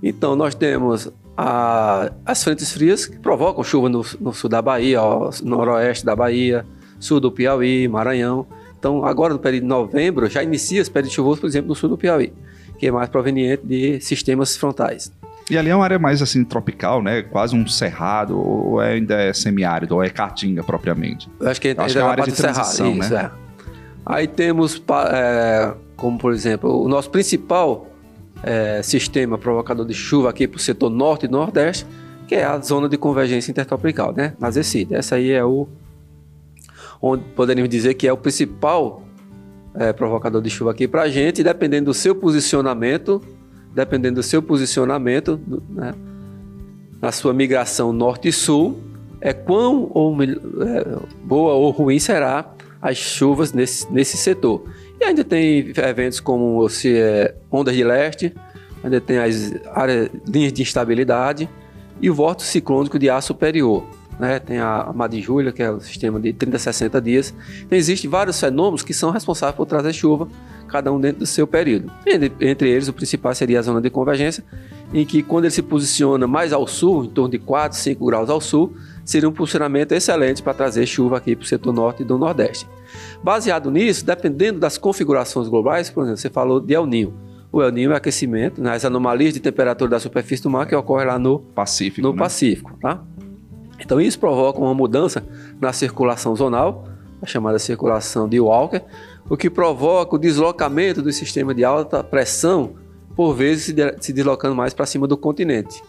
Então, 0.00 0.36
nós 0.36 0.54
temos 0.54 1.12
a, 1.36 2.12
as 2.24 2.42
frentes 2.44 2.72
frias 2.72 3.06
que 3.06 3.18
provocam 3.18 3.64
chuva 3.64 3.88
no, 3.88 4.04
no 4.20 4.32
sul 4.32 4.48
da 4.48 4.62
Bahia, 4.62 5.02
ó, 5.02 5.30
noroeste 5.42 6.06
da 6.06 6.14
Bahia, 6.14 6.64
sul 7.00 7.18
do 7.18 7.32
Piauí, 7.32 7.88
Maranhão. 7.88 8.46
Então, 8.78 9.04
agora 9.04 9.34
no 9.34 9.40
período 9.40 9.62
de 9.62 9.68
novembro, 9.68 10.30
já 10.30 10.40
inicia 10.40 10.80
esse 10.80 10.90
período 10.90 11.12
chuvoso, 11.12 11.40
por 11.40 11.48
exemplo, 11.48 11.68
no 11.68 11.74
sul 11.74 11.88
do 11.88 11.98
Piauí, 11.98 12.32
que 12.78 12.86
é 12.86 12.92
mais 12.92 13.08
proveniente 13.08 13.66
de 13.66 14.00
sistemas 14.00 14.56
frontais. 14.56 15.12
E 15.50 15.56
ali 15.56 15.70
é 15.70 15.74
uma 15.74 15.84
área 15.84 15.98
mais 15.98 16.20
assim 16.20 16.44
tropical, 16.44 17.02
né? 17.02 17.22
Quase 17.22 17.56
um 17.56 17.66
cerrado, 17.66 18.38
ou 18.38 18.80
ainda 18.80 19.14
é 19.14 19.32
semiárido, 19.32 19.94
ou 19.94 20.02
é 20.02 20.10
caatinga 20.10 20.62
propriamente. 20.62 21.28
Eu 21.40 21.48
acho 21.48 21.60
que, 21.60 21.68
Eu 21.68 21.80
acho 21.80 21.94
que 21.94 21.98
é 21.98 22.02
uma 22.02 22.10
área 22.10 22.24
de 22.24 22.32
transição, 22.32 22.94
cerrado, 22.94 22.98
né? 22.98 23.06
Isso, 23.06 23.16
é. 23.16 23.30
Aí 24.04 24.26
temos, 24.26 24.82
é, 25.12 25.74
como 25.96 26.18
por 26.18 26.32
exemplo, 26.32 26.82
o 26.82 26.88
nosso 26.88 27.10
principal 27.10 27.86
é, 28.42 28.82
sistema 28.82 29.36
provocador 29.38 29.86
de 29.86 29.94
chuva 29.94 30.30
aqui 30.30 30.46
para 30.46 30.56
o 30.56 30.60
setor 30.60 30.90
norte 30.90 31.26
e 31.26 31.28
nordeste, 31.28 31.86
que 32.26 32.34
é 32.34 32.44
a 32.44 32.58
zona 32.58 32.88
de 32.88 32.98
convergência 32.98 33.50
intertropical, 33.50 34.12
né? 34.14 34.34
Na 34.38 34.50
ZECID. 34.50 34.94
Essa 34.94 35.16
aí 35.16 35.30
é 35.30 35.44
o 35.44 35.66
onde 37.00 37.24
poderíamos 37.36 37.70
dizer 37.70 37.94
que 37.94 38.06
é 38.06 38.12
o 38.12 38.16
principal 38.16 39.02
é, 39.74 39.92
provocador 39.92 40.42
de 40.42 40.50
chuva 40.50 40.72
aqui 40.72 40.88
para 40.88 41.02
a 41.02 41.08
gente, 41.08 41.42
dependendo 41.42 41.86
do 41.86 41.94
seu 41.94 42.14
posicionamento, 42.14 43.22
dependendo 43.78 44.16
do 44.16 44.22
seu 44.24 44.42
posicionamento, 44.42 45.40
né, 45.70 45.94
na 47.00 47.12
sua 47.12 47.32
migração 47.32 47.92
norte 47.92 48.26
e 48.26 48.32
sul, 48.32 48.80
é 49.20 49.32
quão 49.32 49.88
ou, 49.94 50.20
é, 50.20 50.26
boa 51.22 51.54
ou 51.54 51.70
ruim 51.70 52.00
será 52.00 52.52
as 52.82 52.96
chuvas 52.96 53.52
nesse, 53.52 53.90
nesse 53.92 54.16
setor. 54.16 54.64
E 55.00 55.04
ainda 55.04 55.22
tem 55.22 55.72
eventos 55.76 56.18
como 56.18 56.68
se 56.68 56.96
é, 56.96 57.36
ondas 57.52 57.76
de 57.76 57.84
leste, 57.84 58.34
ainda 58.82 59.00
tem 59.00 59.18
as 59.18 59.54
áreas, 59.72 60.10
linhas 60.26 60.52
de 60.52 60.62
instabilidade 60.62 61.48
e 62.02 62.10
o 62.10 62.14
vórtice 62.14 62.48
ciclônico 62.48 62.98
de 62.98 63.08
ar 63.08 63.22
superior 63.22 63.84
né? 64.18 64.38
Tem 64.38 64.58
a 64.58 64.92
Madi 64.94 65.20
Júlia, 65.20 65.52
que 65.52 65.62
é 65.62 65.70
o 65.70 65.80
sistema 65.80 66.18
de 66.18 66.32
30 66.32 66.56
a 66.56 66.60
60 66.60 67.00
dias. 67.00 67.34
Então, 67.62 67.78
existem 67.78 68.10
vários 68.10 68.38
fenômenos 68.38 68.82
que 68.82 68.92
são 68.92 69.10
responsáveis 69.10 69.56
por 69.56 69.66
trazer 69.66 69.92
chuva, 69.92 70.28
cada 70.66 70.92
um 70.92 71.00
dentro 71.00 71.20
do 71.20 71.26
seu 71.26 71.46
período. 71.46 71.90
Entre 72.40 72.68
eles, 72.68 72.88
o 72.88 72.92
principal 72.92 73.34
seria 73.34 73.58
a 73.58 73.62
zona 73.62 73.80
de 73.80 73.90
convergência, 73.90 74.44
em 74.92 75.04
que 75.04 75.22
quando 75.22 75.44
ele 75.44 75.52
se 75.52 75.62
posiciona 75.62 76.26
mais 76.26 76.52
ao 76.52 76.66
sul, 76.66 77.04
em 77.04 77.08
torno 77.08 77.30
de 77.30 77.38
4, 77.38 77.78
5 77.78 78.04
graus 78.06 78.30
ao 78.30 78.40
sul, 78.40 78.74
seria 79.04 79.28
um 79.28 79.32
posicionamento 79.32 79.92
excelente 79.92 80.42
para 80.42 80.54
trazer 80.54 80.86
chuva 80.86 81.16
aqui 81.16 81.34
para 81.34 81.44
o 81.44 81.46
setor 81.46 81.72
norte 81.72 82.02
e 82.02 82.04
do 82.04 82.18
nordeste. 82.18 82.66
Baseado 83.22 83.70
nisso, 83.70 84.04
dependendo 84.04 84.58
das 84.58 84.76
configurações 84.78 85.48
globais, 85.48 85.90
por 85.90 86.02
exemplo, 86.02 86.18
você 86.18 86.30
falou 86.30 86.60
de 86.60 86.74
El 86.74 86.86
Ninho. 86.86 87.14
O 87.50 87.62
El 87.62 87.72
Ninho 87.72 87.92
é 87.92 87.96
aquecimento, 87.96 88.60
né, 88.60 88.74
as 88.74 88.84
anomalias 88.84 89.32
de 89.32 89.40
temperatura 89.40 89.90
da 89.90 89.98
superfície 89.98 90.42
do 90.42 90.50
mar 90.50 90.66
que 90.66 90.74
ocorre 90.74 91.04
lá 91.04 91.18
no 91.18 91.38
Pacífico. 91.38 92.06
No 92.06 92.12
né? 92.12 92.18
Pacífico, 92.18 92.76
tá? 92.80 93.02
Então 93.78 94.00
isso 94.00 94.18
provoca 94.18 94.58
uma 94.58 94.74
mudança 94.74 95.24
na 95.60 95.72
circulação 95.72 96.34
zonal, 96.34 96.84
a 97.22 97.26
chamada 97.26 97.58
circulação 97.58 98.28
de 98.28 98.40
Walker, 98.40 98.82
o 99.28 99.36
que 99.36 99.50
provoca 99.50 100.16
o 100.16 100.18
deslocamento 100.18 101.02
do 101.02 101.12
sistema 101.12 101.54
de 101.54 101.64
alta 101.64 102.02
pressão, 102.02 102.74
por 103.14 103.34
vezes 103.34 103.74
se 104.00 104.12
deslocando 104.12 104.54
mais 104.54 104.72
para 104.72 104.86
cima 104.86 105.06
do 105.06 105.16
continente. 105.16 105.82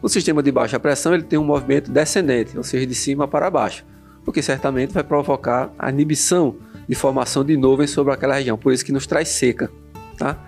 O 0.00 0.08
sistema 0.08 0.42
de 0.42 0.50
baixa 0.50 0.80
pressão 0.80 1.14
ele 1.14 1.22
tem 1.22 1.38
um 1.38 1.44
movimento 1.44 1.90
descendente, 1.90 2.56
ou 2.56 2.64
seja, 2.64 2.86
de 2.86 2.94
cima 2.94 3.28
para 3.28 3.50
baixo, 3.50 3.84
o 4.26 4.32
que 4.32 4.42
certamente 4.42 4.92
vai 4.92 5.04
provocar 5.04 5.72
a 5.78 5.90
inibição 5.90 6.56
de 6.88 6.94
formação 6.94 7.44
de 7.44 7.56
nuvens 7.56 7.90
sobre 7.90 8.12
aquela 8.12 8.34
região, 8.34 8.58
por 8.58 8.72
isso 8.72 8.84
que 8.84 8.92
nos 8.92 9.06
traz 9.06 9.28
seca. 9.28 9.70
Tá? 10.16 10.38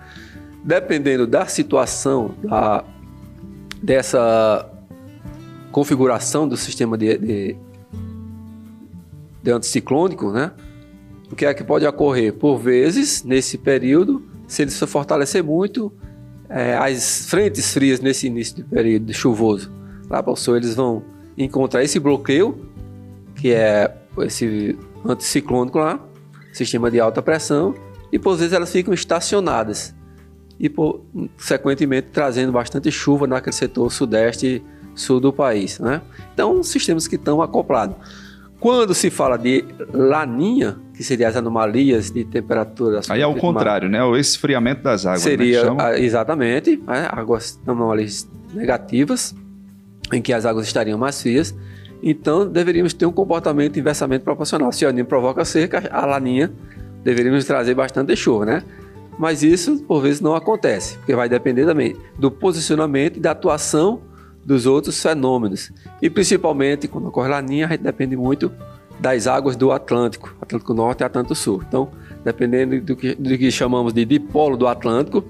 Dependendo 0.63 1.25
da 1.25 1.45
situação 1.45 2.35
da, 2.43 2.83
dessa 3.81 4.69
configuração 5.75 6.47
do 6.47 6.55
sistema 6.55 6.97
de, 6.97 7.17
de, 7.17 7.57
de 9.43 9.51
anticiclônico, 9.51 10.31
né? 10.31 10.53
O 11.29 11.35
que 11.35 11.45
é 11.45 11.53
que 11.53 11.65
pode 11.65 11.85
ocorrer? 11.85 12.31
Por 12.31 12.57
vezes, 12.57 13.25
nesse 13.25 13.57
período, 13.57 14.23
se 14.47 14.61
ele 14.61 14.71
se 14.71 14.87
fortalecer 14.87 15.43
muito, 15.43 15.91
é, 16.47 16.77
as 16.77 17.25
frentes 17.25 17.73
frias 17.73 17.99
nesse 17.99 18.27
início 18.27 18.55
de 18.55 18.63
período 18.63 19.13
chuvoso, 19.13 19.69
lá 20.09 20.23
para 20.23 20.31
o 20.31 20.35
sul, 20.37 20.55
eles 20.55 20.75
vão 20.75 21.03
encontrar 21.37 21.83
esse 21.83 21.99
bloqueio, 21.99 22.57
que 23.35 23.51
é 23.51 23.93
esse 24.19 24.79
anticiclônico 25.05 25.77
lá, 25.77 25.99
sistema 26.53 26.89
de 26.89 27.01
alta 27.01 27.21
pressão, 27.21 27.75
e 28.13 28.17
por 28.17 28.37
vezes 28.37 28.53
elas 28.53 28.71
ficam 28.71 28.93
estacionadas 28.93 29.93
e, 30.57 30.69
por, 30.69 31.01
consequentemente, 31.35 32.07
trazendo 32.13 32.53
bastante 32.53 32.89
chuva 32.89 33.27
naquele 33.27 33.53
setor 33.53 33.91
sudeste 33.91 34.63
sul 34.95 35.19
do 35.19 35.31
país. 35.31 35.79
Né? 35.79 36.01
Então, 36.33 36.63
sistemas 36.63 37.07
que 37.07 37.15
estão 37.15 37.41
acoplados. 37.41 37.95
Quando 38.59 38.95
se 38.95 39.09
fala 39.09 39.37
de 39.37 39.63
laninha, 39.93 40.77
que 40.95 41.03
seria 41.03 41.27
as 41.27 41.35
anomalias 41.35 42.09
de 42.09 42.23
temperatura... 42.23 43.01
Aí 43.09 43.21
é 43.21 43.27
o 43.27 43.35
contrário, 43.35 43.89
né? 43.89 44.03
O 44.03 44.15
esfriamento 44.15 44.81
das 44.81 45.05
águas. 45.05 45.25
Né, 45.25 45.31
seria, 45.31 45.71
né? 45.71 45.99
exatamente, 45.99 46.77
né? 46.77 47.07
águas 47.11 47.59
anomalias 47.67 48.27
negativas, 48.53 49.35
em 50.11 50.21
que 50.21 50.33
as 50.33 50.45
águas 50.45 50.65
estariam 50.65 50.97
mais 50.97 51.21
frias. 51.21 51.53
Então, 52.01 52.47
deveríamos 52.47 52.93
ter 52.93 53.05
um 53.05 53.11
comportamento 53.11 53.77
inversamente 53.77 54.23
proporcional. 54.23 54.71
Se 54.71 54.85
o 54.85 54.89
aninho 54.89 55.05
provoca 55.05 55.43
seca, 55.45 55.83
a 55.91 56.05
laninha 56.05 56.51
deveríamos 57.03 57.45
trazer 57.45 57.75
bastante 57.75 58.15
chuva, 58.15 58.45
né? 58.45 58.63
Mas 59.17 59.43
isso, 59.43 59.77
por 59.83 60.01
vezes, 60.01 60.21
não 60.21 60.35
acontece, 60.35 60.97
porque 60.97 61.15
vai 61.15 61.29
depender 61.29 61.65
também 61.65 61.95
do 62.17 62.29
posicionamento 62.31 63.17
e 63.17 63.19
da 63.19 63.31
atuação 63.31 64.01
dos 64.45 64.65
outros 64.65 65.01
fenômenos. 65.01 65.71
E 66.01 66.09
principalmente 66.09 66.87
quando 66.87 67.07
ocorre 67.07 67.29
laninha, 67.29 67.65
a 67.65 67.69
gente 67.71 67.81
depende 67.81 68.15
muito 68.15 68.51
das 68.99 69.27
águas 69.27 69.55
do 69.55 69.71
Atlântico, 69.71 70.35
Atlântico 70.41 70.73
Norte 70.73 71.01
e 71.01 71.03
Atlântico 71.03 71.35
Sul. 71.35 71.63
Então, 71.67 71.89
dependendo 72.23 72.79
do 72.79 72.95
que, 72.95 73.15
do 73.15 73.37
que 73.37 73.51
chamamos 73.51 73.91
de 73.91 74.05
dipolo 74.05 74.55
do 74.55 74.67
Atlântico, 74.67 75.23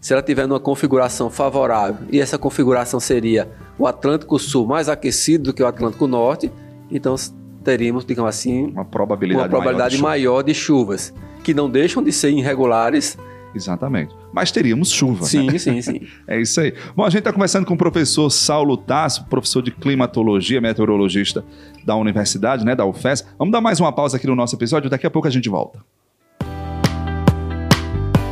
se 0.00 0.12
ela 0.12 0.22
tiver 0.22 0.46
numa 0.46 0.60
configuração 0.60 1.30
favorável, 1.30 2.06
e 2.10 2.20
essa 2.20 2.36
configuração 2.36 2.98
seria 2.98 3.48
o 3.78 3.86
Atlântico 3.86 4.38
Sul 4.38 4.66
mais 4.66 4.88
aquecido 4.88 5.44
do 5.44 5.52
que 5.52 5.62
o 5.62 5.66
Atlântico 5.66 6.06
Norte, 6.06 6.50
então 6.90 7.14
teríamos, 7.62 8.04
digamos 8.04 8.28
assim, 8.28 8.66
uma 8.66 8.84
probabilidade, 8.84 9.44
uma 9.44 9.48
probabilidade 9.48 9.96
maior, 9.98 10.16
de, 10.16 10.28
maior 10.28 10.42
de 10.42 10.54
chuvas, 10.54 11.14
que 11.42 11.54
não 11.54 11.70
deixam 11.70 12.02
de 12.02 12.12
ser 12.12 12.30
irregulares, 12.30 13.16
Exatamente. 13.54 14.14
Mas 14.32 14.50
teríamos 14.50 14.90
chuva. 14.90 15.24
Sim, 15.24 15.46
né? 15.46 15.58
sim, 15.58 15.80
sim. 15.80 16.00
é 16.26 16.40
isso 16.40 16.60
aí. 16.60 16.74
Bom, 16.96 17.04
a 17.04 17.10
gente 17.10 17.20
está 17.20 17.32
conversando 17.32 17.64
com 17.64 17.74
o 17.74 17.78
professor 17.78 18.28
Saulo 18.30 18.76
Tasso, 18.76 19.24
professor 19.26 19.62
de 19.62 19.70
climatologia, 19.70 20.60
meteorologista 20.60 21.44
da 21.84 21.94
universidade, 21.94 22.64
né, 22.64 22.74
da 22.74 22.84
UFES. 22.84 23.26
Vamos 23.38 23.52
dar 23.52 23.60
mais 23.60 23.78
uma 23.78 23.92
pausa 23.92 24.16
aqui 24.16 24.26
no 24.26 24.34
nosso 24.34 24.56
episódio, 24.56 24.90
daqui 24.90 25.06
a 25.06 25.10
pouco 25.10 25.28
a 25.28 25.30
gente 25.30 25.48
volta. 25.48 25.78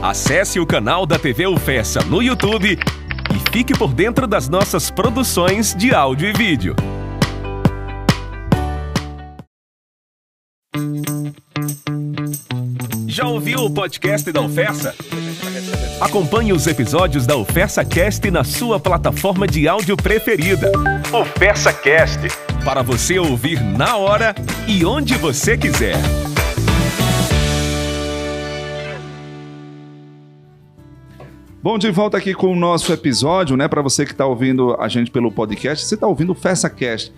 Acesse 0.02 0.58
o 0.58 0.66
canal 0.66 1.06
da 1.06 1.16
TV 1.16 1.46
UFESA 1.46 2.02
no 2.02 2.20
YouTube 2.20 2.76
e 2.76 3.52
fique 3.52 3.72
por 3.72 3.94
dentro 3.94 4.26
das 4.26 4.48
nossas 4.48 4.90
produções 4.90 5.74
de 5.76 5.94
áudio 5.94 6.28
e 6.28 6.32
vídeo. 6.32 6.74
Ouviu 13.42 13.64
o 13.64 13.70
podcast 13.70 14.31
da 14.31 14.40
Oferta? 14.40 14.94
Acompanhe 16.00 16.52
os 16.52 16.68
episódios 16.68 17.26
da 17.26 17.35
Oferta 17.35 17.85
Cast 17.85 18.31
na 18.31 18.44
sua 18.44 18.78
plataforma 18.78 19.48
de 19.48 19.66
áudio 19.66 19.96
preferida. 19.96 20.70
Oferta 21.12 21.72
Cast, 21.72 22.20
para 22.64 22.83
você 22.83 23.18
ouvir 23.18 23.61
na 23.61 23.96
hora 23.96 24.33
e 24.68 24.85
onde 24.85 25.16
você 25.16 25.59
quiser. 25.59 25.96
Bom, 31.61 31.76
de 31.78 31.90
volta 31.90 32.18
aqui 32.18 32.35
com 32.35 32.52
o 32.52 32.57
nosso 32.57 32.92
episódio, 32.92 33.57
né? 33.57 33.66
Para 33.66 33.83
você 33.83 34.05
que 34.05 34.12
está 34.12 34.24
ouvindo 34.24 34.76
a 34.78 34.87
gente 34.87 35.11
pelo 35.11 35.33
podcast, 35.33 35.85
você 35.85 35.96
está 35.96 36.07
ouvindo 36.07 36.31
o 36.31 36.37
Festa 36.37 36.70
Cast. 36.70 37.12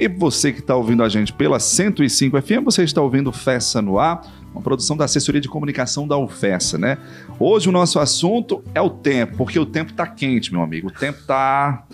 E 0.00 0.08
você 0.08 0.50
que 0.50 0.60
está 0.60 0.74
ouvindo 0.74 1.02
a 1.02 1.10
gente 1.10 1.30
pela 1.30 1.60
105 1.60 2.40
FM, 2.40 2.64
você 2.64 2.82
está 2.82 3.02
ouvindo 3.02 3.30
Festa 3.30 3.82
no 3.82 3.98
Ar 3.98 4.22
uma 4.52 4.62
produção 4.62 4.96
da 4.96 5.04
assessoria 5.04 5.40
de 5.40 5.48
comunicação 5.48 6.08
da 6.08 6.16
UFESA, 6.16 6.78
né? 6.78 6.98
Hoje 7.38 7.68
o 7.68 7.72
nosso 7.72 8.00
assunto 8.00 8.64
é 8.74 8.80
o 8.80 8.90
tempo, 8.90 9.36
porque 9.36 9.58
o 9.58 9.66
tempo 9.66 9.92
tá 9.92 10.06
quente, 10.06 10.52
meu 10.52 10.62
amigo. 10.62 10.88
O 10.88 10.90
tempo 10.90 11.20
tá 11.26 11.84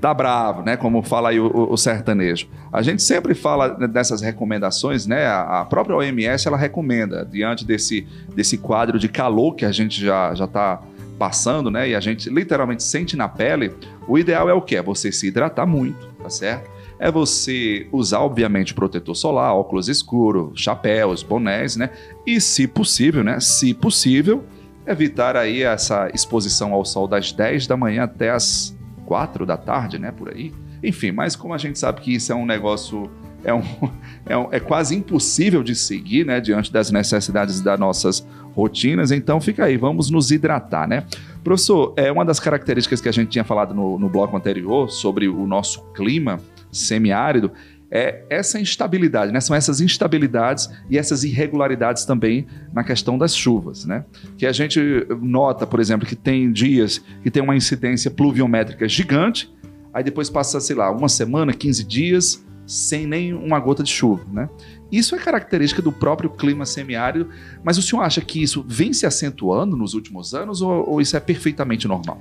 tá 0.00 0.14
bravo, 0.14 0.62
né? 0.62 0.78
Como 0.78 1.02
fala 1.02 1.28
aí 1.28 1.38
o, 1.38 1.50
o, 1.70 1.76
sertanejo. 1.76 2.48
A 2.72 2.80
gente 2.80 3.02
sempre 3.02 3.34
fala 3.34 3.86
dessas 3.86 4.22
recomendações, 4.22 5.06
né? 5.06 5.26
A, 5.26 5.66
própria 5.68 5.94
OMS 5.94 6.48
ela 6.48 6.56
recomenda 6.56 7.22
diante 7.22 7.66
desse 7.66 8.06
desse 8.34 8.56
quadro 8.56 8.98
de 8.98 9.10
calor 9.10 9.54
que 9.54 9.64
a 9.66 9.72
gente 9.72 10.00
já 10.00 10.34
já 10.34 10.46
está 10.46 10.80
passando, 11.18 11.70
né? 11.70 11.90
E 11.90 11.94
a 11.94 12.00
gente 12.00 12.30
literalmente 12.30 12.82
sente 12.82 13.14
na 13.14 13.28
pele. 13.28 13.74
O 14.08 14.18
ideal 14.18 14.48
é 14.48 14.54
o 14.54 14.62
quê? 14.62 14.76
É 14.76 14.82
você 14.82 15.12
se 15.12 15.26
hidratar 15.26 15.66
muito, 15.66 16.08
tá 16.22 16.30
certo? 16.30 16.79
É 17.00 17.10
você 17.10 17.88
usar, 17.90 18.20
obviamente, 18.20 18.74
protetor 18.74 19.16
solar, 19.16 19.54
óculos 19.54 19.88
escuros, 19.88 20.60
chapéus, 20.60 21.22
bonés, 21.22 21.74
né? 21.74 21.88
E, 22.26 22.38
se 22.38 22.68
possível, 22.68 23.24
né? 23.24 23.40
Se 23.40 23.72
possível, 23.72 24.44
evitar 24.86 25.34
aí 25.34 25.62
essa 25.62 26.10
exposição 26.12 26.74
ao 26.74 26.84
sol 26.84 27.08
das 27.08 27.32
10 27.32 27.66
da 27.66 27.76
manhã 27.76 28.04
até 28.04 28.30
as 28.30 28.76
4 29.06 29.46
da 29.46 29.56
tarde, 29.56 29.98
né? 29.98 30.12
Por 30.12 30.28
aí. 30.28 30.52
Enfim, 30.84 31.10
mas 31.10 31.34
como 31.34 31.54
a 31.54 31.58
gente 31.58 31.78
sabe 31.78 32.02
que 32.02 32.14
isso 32.14 32.32
é 32.32 32.34
um 32.34 32.44
negócio 32.44 33.10
é, 33.42 33.54
um, 33.54 33.62
é, 34.26 34.36
um, 34.36 34.48
é, 34.52 34.60
quase 34.60 34.94
impossível 34.94 35.62
de 35.62 35.74
seguir, 35.74 36.26
né, 36.26 36.38
diante 36.38 36.70
das 36.70 36.90
necessidades 36.90 37.62
das 37.62 37.80
nossas 37.80 38.26
rotinas. 38.54 39.10
Então 39.10 39.40
fica 39.40 39.64
aí, 39.64 39.76
vamos 39.76 40.10
nos 40.10 40.30
hidratar, 40.30 40.88
né? 40.88 41.04
Professor, 41.42 41.94
é 41.96 42.10
uma 42.12 42.24
das 42.24 42.38
características 42.38 43.00
que 43.00 43.08
a 43.08 43.12
gente 43.12 43.28
tinha 43.28 43.44
falado 43.44 43.74
no, 43.74 43.98
no 43.98 44.08
bloco 44.08 44.36
anterior 44.36 44.90
sobre 44.90 45.28
o 45.28 45.46
nosso 45.46 45.82
clima 45.94 46.38
semiárido 46.70 47.50
é 47.90 48.22
essa 48.30 48.60
instabilidade, 48.60 49.32
né? 49.32 49.40
São 49.40 49.56
essas 49.56 49.80
instabilidades 49.80 50.70
e 50.88 50.96
essas 50.96 51.24
irregularidades 51.24 52.04
também 52.04 52.46
na 52.72 52.84
questão 52.84 53.18
das 53.18 53.34
chuvas, 53.34 53.84
né? 53.84 54.04
Que 54.38 54.46
a 54.46 54.52
gente 54.52 54.80
nota, 55.20 55.66
por 55.66 55.80
exemplo, 55.80 56.06
que 56.06 56.14
tem 56.14 56.52
dias 56.52 57.02
que 57.22 57.30
tem 57.30 57.42
uma 57.42 57.56
incidência 57.56 58.10
pluviométrica 58.10 58.88
gigante, 58.88 59.52
aí 59.92 60.04
depois 60.04 60.30
passa, 60.30 60.60
sei 60.60 60.76
lá, 60.76 60.90
uma 60.90 61.08
semana, 61.08 61.52
15 61.52 61.84
dias 61.84 62.44
sem 62.70 63.04
nem 63.04 63.34
uma 63.34 63.58
gota 63.58 63.82
de 63.82 63.90
chuva, 63.90 64.24
né? 64.30 64.48
Isso 64.92 65.14
é 65.16 65.18
característica 65.18 65.82
do 65.82 65.90
próprio 65.90 66.30
clima 66.30 66.64
semiárido, 66.64 67.28
mas 67.64 67.76
o 67.78 67.82
senhor 67.82 68.02
acha 68.02 68.20
que 68.20 68.40
isso 68.40 68.64
vem 68.66 68.92
se 68.92 69.06
acentuando 69.06 69.76
nos 69.76 69.92
últimos 69.94 70.34
anos 70.34 70.62
ou, 70.62 70.88
ou 70.88 71.00
isso 71.00 71.16
é 71.16 71.20
perfeitamente 71.20 71.88
normal? 71.88 72.20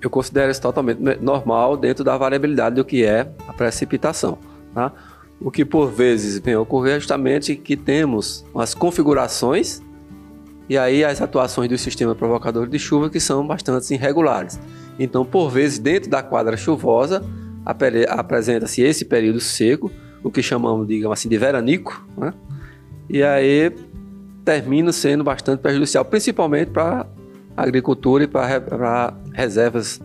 Eu 0.00 0.10
considero 0.10 0.50
isso 0.50 0.60
totalmente 0.60 1.00
normal 1.20 1.76
dentro 1.76 2.04
da 2.04 2.16
variabilidade 2.16 2.76
do 2.76 2.84
que 2.84 3.04
é 3.04 3.32
a 3.48 3.52
precipitação. 3.52 4.38
Tá? 4.74 4.92
O 5.40 5.50
que 5.50 5.64
por 5.64 5.90
vezes 5.90 6.38
vem 6.38 6.56
ocorrer 6.56 6.96
é 6.96 7.00
justamente 7.00 7.56
que 7.56 7.76
temos 7.76 8.44
as 8.54 8.74
configurações 8.74 9.82
e 10.68 10.76
aí 10.76 11.04
as 11.04 11.22
atuações 11.22 11.70
do 11.70 11.78
sistema 11.78 12.14
provocador 12.14 12.66
de 12.68 12.78
chuva 12.78 13.08
que 13.08 13.20
são 13.20 13.46
bastante 13.46 13.94
irregulares. 13.94 14.60
Então, 14.98 15.24
por 15.24 15.50
vezes, 15.50 15.78
dentro 15.78 16.10
da 16.10 16.22
quadra 16.22 16.56
chuvosa, 16.56 17.24
apresenta-se 17.66 18.80
esse 18.82 19.04
período 19.04 19.40
seco, 19.40 19.90
o 20.22 20.30
que 20.30 20.42
chamamos, 20.42 20.86
digamos 20.86 21.18
assim, 21.18 21.28
de 21.28 21.36
veranico, 21.36 22.06
né? 22.16 22.32
e 23.10 23.22
aí 23.22 23.72
termina 24.44 24.92
sendo 24.92 25.24
bastante 25.24 25.60
prejudicial, 25.60 26.04
principalmente 26.04 26.70
para 26.70 27.06
a 27.56 27.62
agricultura 27.62 28.24
e 28.24 28.28
para 28.28 29.12
reservas 29.32 30.00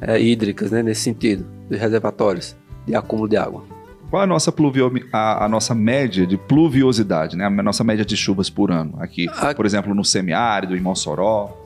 é, 0.00 0.20
hídricas, 0.20 0.70
né? 0.70 0.82
nesse 0.82 1.02
sentido, 1.02 1.46
de 1.68 1.76
reservatórios 1.76 2.56
de 2.86 2.94
acúmulo 2.94 3.28
de 3.28 3.36
água. 3.36 3.64
Qual 4.08 4.22
a 4.22 4.26
nossa, 4.26 4.52
pluvio, 4.52 4.92
a, 5.12 5.44
a, 5.44 5.48
nossa 5.48 5.74
média 5.74 6.26
de 6.26 6.36
pluviosidade, 6.36 7.36
né? 7.36 7.44
a 7.44 7.50
nossa 7.50 7.82
média 7.82 8.04
de 8.04 8.16
chuvas 8.16 8.48
por 8.48 8.70
ano? 8.70 8.94
Aqui, 9.00 9.26
a... 9.36 9.52
por 9.52 9.66
exemplo, 9.66 9.94
no 9.94 10.04
semiárido, 10.04 10.76
em 10.76 10.80
Mossoró? 10.80 11.56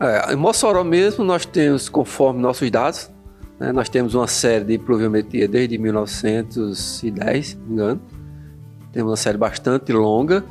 É, 0.00 0.32
em 0.32 0.36
Mossoró 0.36 0.84
mesmo, 0.84 1.24
nós 1.24 1.44
temos, 1.44 1.88
conforme 1.88 2.40
nossos 2.40 2.70
dados, 2.70 3.10
né, 3.58 3.72
nós 3.72 3.88
temos 3.88 4.14
uma 4.14 4.26
série 4.26 4.64
de 4.64 4.78
pluviometria 4.78 5.48
desde 5.48 5.78
1910, 5.78 7.46
se 7.46 7.56
não 7.56 7.66
me 7.66 7.72
engano. 7.72 8.00
Temos 8.92 9.10
uma 9.10 9.16
série 9.16 9.36
bastante 9.36 9.92
longa 9.92 10.44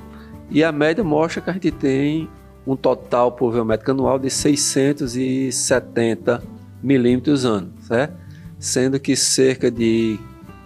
e 0.49 0.63
a 0.63 0.71
média 0.71 1.03
mostra 1.03 1.41
que 1.41 1.49
a 1.49 1.53
gente 1.53 1.71
tem 1.71 2.29
um 2.65 2.75
total 2.75 3.31
pluviométrico 3.31 3.91
anual 3.91 4.19
de 4.19 4.29
670 4.29 6.43
milímetros 6.83 7.45
ano, 7.45 7.73
certo? 7.79 8.15
Sendo 8.59 8.99
que 8.99 9.15
cerca 9.15 9.71
de 9.71 10.19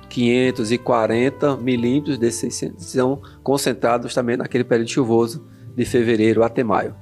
540 0.09 1.57
milímetros 1.57 2.17
desses 2.17 2.55
600 2.55 2.85
são 2.85 3.21
concentrados 3.43 4.13
também 4.13 4.35
naquele 4.35 4.63
período 4.63 4.89
chuvoso 4.89 5.45
de 5.75 5.85
fevereiro 5.85 6.43
até 6.43 6.63
maio, 6.63 6.95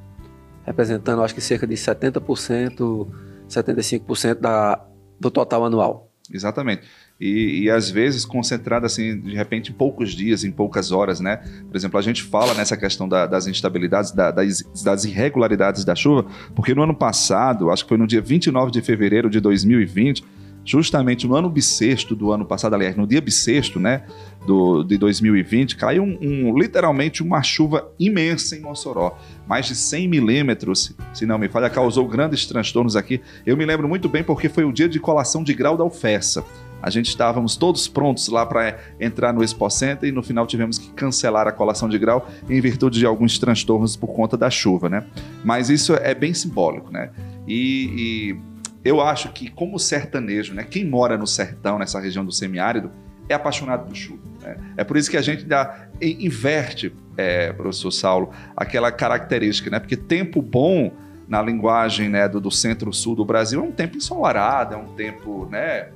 representando 0.63 1.23
acho 1.23 1.33
que 1.33 1.41
cerca 1.41 1.65
de 1.65 1.75
70%, 1.75 3.07
75% 3.47 4.35
da, 4.35 4.85
do 5.19 5.29
total 5.29 5.65
anual. 5.65 6.09
Exatamente. 6.31 6.83
E, 7.19 7.63
e, 7.63 7.69
às 7.69 7.89
vezes 7.89 8.23
concentrado 8.23 8.85
assim, 8.85 9.19
de 9.19 9.35
repente, 9.35 9.71
em 9.71 9.73
poucos 9.73 10.11
dias, 10.11 10.43
em 10.43 10.51
poucas 10.51 10.91
horas, 10.91 11.19
né? 11.19 11.37
Por 11.67 11.75
exemplo, 11.75 11.99
a 11.99 12.01
gente 12.01 12.23
fala 12.23 12.53
nessa 12.53 12.77
questão 12.77 13.09
da, 13.09 13.25
das 13.25 13.47
instabilidades, 13.47 14.11
da, 14.11 14.31
das, 14.31 14.63
das, 14.83 15.03
irregularidades 15.03 15.83
da 15.83 15.95
chuva, 15.95 16.25
porque 16.55 16.73
no 16.73 16.83
ano 16.83 16.95
passado, 16.95 17.71
acho 17.71 17.83
que 17.83 17.89
foi 17.89 17.97
no 17.97 18.07
dia 18.07 18.21
29 18.21 18.71
de 18.71 18.81
fevereiro 18.81 19.29
de 19.29 19.39
2020, 19.41 20.23
justamente 20.69 21.25
no 21.27 21.35
ano 21.35 21.49
bissexto 21.49 22.15
do 22.15 22.31
ano 22.31 22.45
passado, 22.45 22.75
aliás, 22.75 22.95
no 22.95 23.07
dia 23.07 23.19
bissexto, 23.19 23.79
né, 23.79 24.03
do, 24.45 24.83
de 24.83 24.99
2020, 24.99 25.75
caiu 25.75 26.03
um, 26.03 26.17
um, 26.21 26.57
literalmente 26.57 27.23
uma 27.23 27.41
chuva 27.41 27.91
imensa 27.99 28.55
em 28.55 28.59
Mossoró. 28.59 29.17
Mais 29.47 29.65
de 29.65 29.73
100 29.73 30.07
milímetros, 30.07 30.95
se 31.11 31.25
não 31.25 31.39
me 31.39 31.49
falha, 31.49 31.71
causou 31.71 32.07
grandes 32.07 32.45
transtornos 32.45 32.95
aqui. 32.95 33.19
Eu 33.47 33.57
me 33.57 33.65
lembro 33.65 33.89
muito 33.89 34.07
bem 34.07 34.23
porque 34.23 34.47
foi 34.47 34.63
o 34.63 34.71
dia 34.71 34.87
de 34.87 34.99
colação 34.99 35.43
de 35.43 35.55
grau 35.55 35.75
da 35.75 35.83
UFESA. 35.83 36.45
A 36.83 36.91
gente 36.91 37.07
estávamos 37.07 37.57
todos 37.57 37.87
prontos 37.87 38.27
lá 38.27 38.45
para 38.45 38.77
entrar 38.99 39.33
no 39.33 39.43
Expo 39.43 39.69
Center 39.71 40.07
e 40.07 40.11
no 40.11 40.21
final 40.21 40.45
tivemos 40.45 40.77
que 40.77 40.91
cancelar 40.91 41.47
a 41.47 41.51
colação 41.51 41.89
de 41.89 41.97
grau 41.97 42.29
em 42.47 42.61
virtude 42.61 42.99
de 42.99 43.07
alguns 43.07 43.39
transtornos 43.39 43.95
por 43.95 44.13
conta 44.13 44.37
da 44.37 44.51
chuva, 44.51 44.87
né? 44.87 45.03
Mas 45.43 45.69
isso 45.69 45.95
é 45.95 46.13
bem 46.13 46.33
simbólico, 46.33 46.91
né? 46.91 47.09
E, 47.47 48.37
e 48.37 48.49
eu 48.83 49.01
acho 49.01 49.31
que, 49.33 49.49
como 49.49 49.77
sertanejo, 49.77 50.53
né, 50.53 50.63
quem 50.63 50.85
mora 50.85 51.17
no 51.17 51.27
sertão, 51.27 51.77
nessa 51.77 51.99
região 51.99 52.23
do 52.23 52.31
semiárido, 52.31 52.91
é 53.27 53.33
apaixonado 53.33 53.85
por 53.85 53.95
chuva. 53.95 54.23
Né? 54.41 54.57
É 54.77 54.83
por 54.83 54.97
isso 54.97 55.09
que 55.09 55.17
a 55.17 55.21
gente 55.21 55.43
dá, 55.45 55.87
inverte, 56.01 56.93
é, 57.15 57.53
professor 57.53 57.91
Saulo, 57.91 58.31
aquela 58.55 58.91
característica, 58.91 59.69
né? 59.69 59.79
Porque 59.79 59.95
tempo 59.95 60.41
bom, 60.41 60.91
na 61.27 61.41
linguagem 61.41 62.09
né, 62.09 62.27
do, 62.27 62.39
do 62.41 62.49
centro-sul 62.49 63.15
do 63.15 63.23
Brasil, 63.23 63.59
é 63.59 63.63
um 63.63 63.71
tempo 63.71 63.97
ensolarado, 63.97 64.73
é 64.73 64.77
um 64.77 64.87
tempo 64.95 65.47
né, 65.51 65.89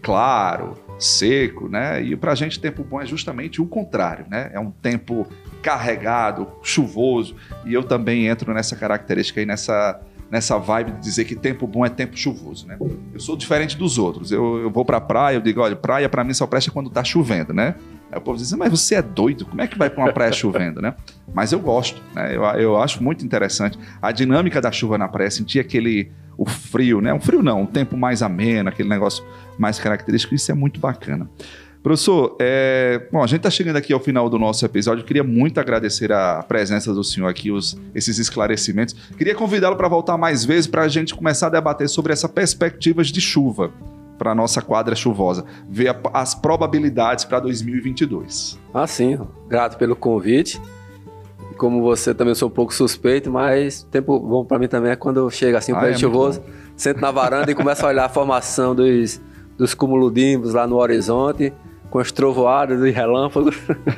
claro, 0.00 0.74
seco, 0.98 1.68
né? 1.68 2.00
E 2.02 2.16
para 2.16 2.32
a 2.32 2.34
gente 2.34 2.58
tempo 2.60 2.82
bom 2.82 3.00
é 3.00 3.06
justamente 3.06 3.60
o 3.60 3.66
contrário, 3.66 4.26
né? 4.30 4.50
É 4.52 4.60
um 4.60 4.70
tempo 4.70 5.26
carregado, 5.62 6.46
chuvoso. 6.62 7.36
E 7.64 7.74
eu 7.74 7.82
também 7.82 8.26
entro 8.26 8.54
nessa 8.54 8.76
característica 8.76 9.40
aí, 9.40 9.46
nessa 9.46 10.00
nessa 10.34 10.58
vibe 10.58 10.90
de 10.90 11.00
dizer 11.00 11.24
que 11.26 11.36
tempo 11.36 11.64
bom 11.64 11.86
é 11.86 11.88
tempo 11.88 12.16
chuvoso, 12.16 12.66
né? 12.66 12.76
Eu 13.12 13.20
sou 13.20 13.36
diferente 13.36 13.78
dos 13.78 13.98
outros. 13.98 14.32
Eu, 14.32 14.62
eu 14.62 14.68
vou 14.68 14.84
pra 14.84 15.00
praia, 15.00 15.36
eu 15.36 15.40
digo, 15.40 15.60
olha, 15.60 15.76
praia 15.76 16.08
para 16.08 16.24
mim 16.24 16.34
só 16.34 16.44
presta 16.44 16.72
quando 16.72 16.90
tá 16.90 17.04
chovendo, 17.04 17.54
né? 17.54 17.76
Aí 18.10 18.18
o 18.18 18.20
povo 18.20 18.36
diz, 18.36 18.52
mas 18.54 18.68
você 18.68 18.96
é 18.96 19.02
doido? 19.02 19.46
Como 19.46 19.62
é 19.62 19.68
que 19.68 19.78
vai 19.78 19.88
para 19.88 20.02
uma 20.02 20.12
praia 20.12 20.32
chovendo, 20.32 20.82
né? 20.82 20.92
Mas 21.32 21.52
eu 21.52 21.60
gosto, 21.60 22.02
né? 22.12 22.34
Eu, 22.34 22.42
eu 22.42 22.82
acho 22.82 23.00
muito 23.00 23.24
interessante 23.24 23.78
a 24.02 24.10
dinâmica 24.10 24.60
da 24.60 24.72
chuva 24.72 24.98
na 24.98 25.06
praia, 25.06 25.30
sentir 25.30 25.60
aquele 25.60 26.10
o 26.36 26.44
frio, 26.44 27.00
né? 27.00 27.14
Um 27.14 27.20
frio 27.20 27.40
não, 27.40 27.62
um 27.62 27.66
tempo 27.66 27.96
mais 27.96 28.20
ameno, 28.20 28.68
aquele 28.68 28.88
negócio 28.88 29.24
mais 29.56 29.78
característico, 29.78 30.34
isso 30.34 30.50
é 30.50 30.54
muito 30.54 30.80
bacana. 30.80 31.30
Professor, 31.84 32.34
é... 32.38 33.06
bom, 33.12 33.22
a 33.22 33.26
gente 33.26 33.40
está 33.40 33.50
chegando 33.50 33.76
aqui 33.76 33.92
ao 33.92 34.00
final 34.00 34.30
do 34.30 34.38
nosso 34.38 34.64
episódio. 34.64 35.02
Eu 35.02 35.06
queria 35.06 35.22
muito 35.22 35.60
agradecer 35.60 36.10
a 36.10 36.42
presença 36.42 36.94
do 36.94 37.04
senhor 37.04 37.28
aqui, 37.28 37.50
os, 37.50 37.78
esses 37.94 38.18
esclarecimentos. 38.18 38.96
Queria 39.18 39.34
convidá-lo 39.34 39.76
para 39.76 39.86
voltar 39.86 40.16
mais 40.16 40.46
vezes 40.46 40.66
para 40.66 40.80
a 40.80 40.88
gente 40.88 41.14
começar 41.14 41.48
a 41.48 41.50
debater 41.50 41.86
sobre 41.90 42.14
essas 42.14 42.30
perspectivas 42.30 43.08
de 43.08 43.20
chuva 43.20 43.70
para 44.16 44.30
a 44.30 44.34
nossa 44.34 44.62
quadra 44.62 44.94
chuvosa, 44.94 45.44
ver 45.68 45.88
a, 45.88 46.00
as 46.14 46.34
probabilidades 46.34 47.26
para 47.26 47.38
2022. 47.40 48.58
Ah, 48.72 48.86
sim. 48.86 49.18
Grato 49.46 49.76
pelo 49.76 49.94
convite. 49.94 50.58
Como 51.58 51.82
você 51.82 52.14
também 52.14 52.34
sou 52.34 52.48
um 52.48 52.52
pouco 52.52 52.72
suspeito, 52.72 53.30
mas 53.30 53.82
tempo 53.90 54.18
bom 54.18 54.42
para 54.42 54.58
mim 54.58 54.68
também 54.68 54.90
é 54.90 54.96
quando 54.96 55.30
chega 55.30 55.58
assim 55.58 55.72
o 55.72 55.76
ah, 55.76 55.80
período 55.80 55.96
é 55.96 56.00
chuvoso, 56.00 56.42
sento 56.78 57.02
na 57.02 57.10
varanda 57.10 57.52
e 57.52 57.54
começo 57.54 57.84
a 57.84 57.90
olhar 57.90 58.06
a 58.06 58.08
formação 58.08 58.74
dos, 58.74 59.20
dos 59.58 59.74
cumulodimbos 59.74 60.54
lá 60.54 60.66
no 60.66 60.76
horizonte 60.76 61.52
com 61.94 62.00
as 62.00 62.10
trovoadas 62.10 62.82
e 62.84 62.90
relâmpagos. 62.90 63.56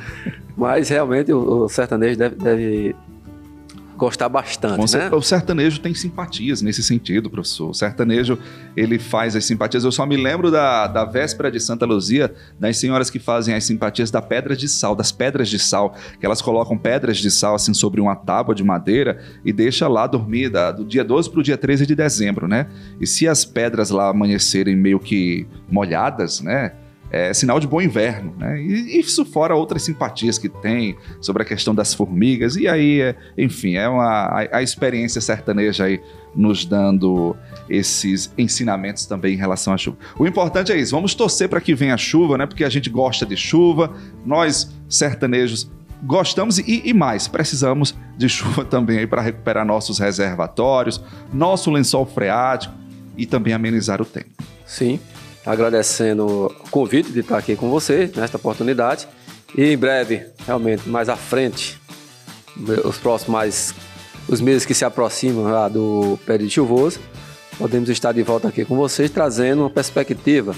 Mas 0.55 0.87
realmente 0.87 1.33
o, 1.33 1.63
o 1.63 1.67
sertanejo 1.67 2.15
deve, 2.15 2.35
deve 2.35 2.95
gostar 3.95 4.29
bastante, 4.29 4.95
né? 4.95 5.09
O 5.11 5.21
sertanejo 5.23 5.79
tem 5.79 5.95
simpatias 5.95 6.61
nesse 6.61 6.83
sentido, 6.83 7.27
professor. 7.27 7.71
O 7.71 7.73
sertanejo, 7.73 8.37
ele 8.75 8.99
faz 8.99 9.35
as 9.35 9.45
simpatias. 9.45 9.83
Eu 9.83 9.91
só 9.91 10.05
me 10.05 10.15
lembro 10.15 10.51
da, 10.51 10.85
da 10.85 11.05
véspera 11.05 11.49
de 11.49 11.59
Santa 11.59 11.87
Luzia, 11.87 12.31
das 12.59 12.77
senhoras 12.77 13.09
que 13.09 13.17
fazem 13.17 13.55
as 13.55 13.63
simpatias 13.63 14.11
da 14.11 14.21
pedra 14.21 14.55
de 14.55 14.69
sal, 14.69 14.95
das 14.95 15.11
pedras 15.11 15.49
de 15.49 15.57
sal, 15.57 15.95
que 16.19 16.25
elas 16.25 16.39
colocam 16.39 16.77
pedras 16.77 17.17
de 17.17 17.31
sal 17.31 17.55
assim 17.55 17.73
sobre 17.73 17.99
uma 17.99 18.15
tábua 18.15 18.53
de 18.53 18.63
madeira 18.63 19.19
e 19.43 19.51
deixa 19.51 19.87
lá 19.87 20.05
dormir 20.05 20.49
da, 20.49 20.71
do 20.71 20.85
dia 20.85 21.03
12 21.03 21.31
para 21.31 21.39
o 21.39 21.43
dia 21.43 21.57
13 21.57 21.87
de 21.87 21.95
dezembro, 21.95 22.47
né? 22.47 22.67
E 23.01 23.07
se 23.07 23.27
as 23.27 23.43
pedras 23.43 23.89
lá 23.89 24.09
amanhecerem 24.09 24.75
meio 24.75 24.99
que 24.99 25.47
molhadas, 25.67 26.41
né? 26.41 26.73
É 27.09 27.33
sinal 27.33 27.59
de 27.59 27.67
bom 27.67 27.81
inverno, 27.81 28.33
né? 28.37 28.61
E 28.61 28.99
isso 28.99 29.23
fora 29.23 29.55
outras 29.55 29.83
simpatias 29.83 30.37
que 30.37 30.49
tem 30.49 30.97
sobre 31.21 31.43
a 31.43 31.45
questão 31.45 31.73
das 31.73 31.93
formigas, 31.93 32.55
e 32.55 32.67
aí, 32.67 33.01
é, 33.01 33.15
enfim, 33.37 33.75
é 33.75 33.87
uma, 33.87 34.03
a, 34.03 34.57
a, 34.57 34.63
experiência 34.63 35.21
sertaneja 35.21 35.85
aí 35.85 36.01
nos 36.35 36.65
dando 36.65 37.35
esses 37.69 38.31
ensinamentos 38.37 39.05
também 39.05 39.33
em 39.33 39.37
relação 39.37 39.73
à 39.73 39.77
chuva. 39.77 39.97
O 40.19 40.27
importante 40.27 40.71
é 40.71 40.77
isso, 40.77 40.91
vamos 40.91 41.15
torcer 41.15 41.47
para 41.47 41.61
que 41.61 41.73
venha 41.73 41.93
a 41.93 41.97
chuva, 41.97 42.37
né? 42.37 42.45
Porque 42.45 42.63
a 42.63 42.69
gente 42.69 42.89
gosta 42.89 43.25
de 43.25 43.37
chuva, 43.37 43.95
nós 44.25 44.69
sertanejos 44.89 45.69
gostamos 46.03 46.59
e, 46.59 46.81
e 46.85 46.93
mais, 46.93 47.27
precisamos 47.27 47.95
de 48.17 48.27
chuva 48.29 48.65
também 48.65 49.07
para 49.07 49.21
recuperar 49.21 49.65
nossos 49.65 49.97
reservatórios, 49.99 51.01
nosso 51.33 51.71
lençol 51.71 52.05
freático 52.05 52.73
e 53.15 53.25
também 53.25 53.53
amenizar 53.53 54.01
o 54.01 54.05
tempo. 54.05 54.29
Sim, 54.65 54.99
agradecendo 55.47 56.27
o 56.27 56.69
convite 56.69 57.09
de 57.09 57.21
estar 57.21 57.37
aqui 57.37 57.55
com 57.55 57.69
você 57.69 58.11
nesta 58.13 58.35
oportunidade. 58.35 59.07
E 59.57 59.71
em 59.71 59.77
breve, 59.77 60.27
realmente, 60.45 60.87
mais 60.89 61.07
à 61.07 61.15
frente, 61.15 61.79
os 62.83 62.97
próximos 62.97 63.31
mais 63.31 63.73
os 64.27 64.41
meses 64.41 64.65
que 64.65 64.73
se 64.73 64.83
aproximam 64.83 65.45
lá 65.45 65.69
do 65.69 66.19
período 66.25 66.51
chuvoso, 66.51 66.99
podemos 67.57 67.87
estar 67.87 68.11
de 68.11 68.21
volta 68.21 68.49
aqui 68.49 68.65
com 68.65 68.75
vocês 68.75 69.09
trazendo 69.09 69.61
uma 69.61 69.69
perspectiva 69.69 70.53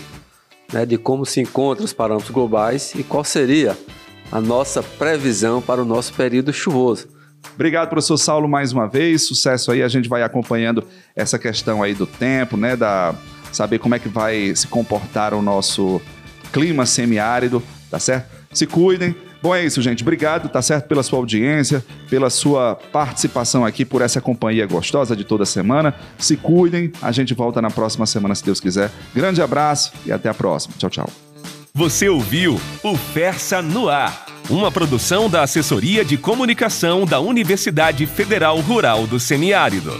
né, 0.73 0.87
de 0.87 0.97
como 0.97 1.23
se 1.23 1.39
encontram 1.39 1.85
os 1.85 1.93
parâmetros 1.93 2.31
globais 2.31 2.95
e 2.95 3.03
qual 3.03 3.23
seria 3.23 3.77
a 4.31 4.41
nossa 4.41 4.81
previsão 4.81 5.61
para 5.61 5.83
o 5.83 5.85
nosso 5.85 6.13
período 6.13 6.51
chuvoso. 6.51 7.07
Obrigado, 7.53 7.89
professor 7.89 8.17
Saulo, 8.17 8.49
mais 8.49 8.73
uma 8.73 8.87
vez. 8.87 9.27
Sucesso 9.27 9.71
aí. 9.71 9.83
A 9.83 9.87
gente 9.87 10.09
vai 10.09 10.23
acompanhando 10.23 10.83
essa 11.15 11.37
questão 11.37 11.83
aí 11.83 11.93
do 11.93 12.07
tempo, 12.07 12.57
né? 12.57 12.75
Da 12.75 13.15
saber 13.51 13.79
como 13.79 13.95
é 13.95 13.99
que 13.99 14.09
vai 14.09 14.53
se 14.55 14.67
comportar 14.67 15.33
o 15.33 15.41
nosso 15.41 16.01
clima 16.51 16.85
semiárido, 16.85 17.61
tá 17.89 17.99
certo? 17.99 18.39
Se 18.53 18.65
cuidem. 18.65 19.15
Bom, 19.41 19.55
é 19.55 19.63
isso, 19.63 19.81
gente. 19.81 20.03
Obrigado, 20.03 20.49
tá 20.49 20.61
certo, 20.61 20.87
pela 20.87 21.01
sua 21.01 21.17
audiência, 21.17 21.83
pela 22.09 22.29
sua 22.29 22.75
participação 22.91 23.65
aqui, 23.65 23.85
por 23.85 24.01
essa 24.01 24.19
companhia 24.19 24.65
gostosa 24.67 25.15
de 25.15 25.23
toda 25.23 25.45
semana. 25.45 25.95
Se 26.17 26.35
cuidem. 26.35 26.91
A 27.01 27.11
gente 27.11 27.33
volta 27.33 27.61
na 27.61 27.69
próxima 27.69 28.05
semana, 28.05 28.35
se 28.35 28.43
Deus 28.43 28.59
quiser. 28.59 28.91
Grande 29.15 29.41
abraço 29.41 29.93
e 30.05 30.11
até 30.11 30.27
a 30.27 30.33
próxima. 30.33 30.75
Tchau, 30.77 30.89
tchau. 30.89 31.09
Você 31.73 32.09
ouviu 32.09 32.59
o 32.83 32.97
Fersa 32.97 33.61
no 33.61 33.87
Ar, 33.87 34.25
uma 34.49 34.71
produção 34.71 35.29
da 35.29 35.43
Assessoria 35.43 36.03
de 36.03 36.17
Comunicação 36.17 37.05
da 37.05 37.21
Universidade 37.21 38.05
Federal 38.05 38.59
Rural 38.59 39.07
do 39.07 39.19
Semiárido. 39.19 39.93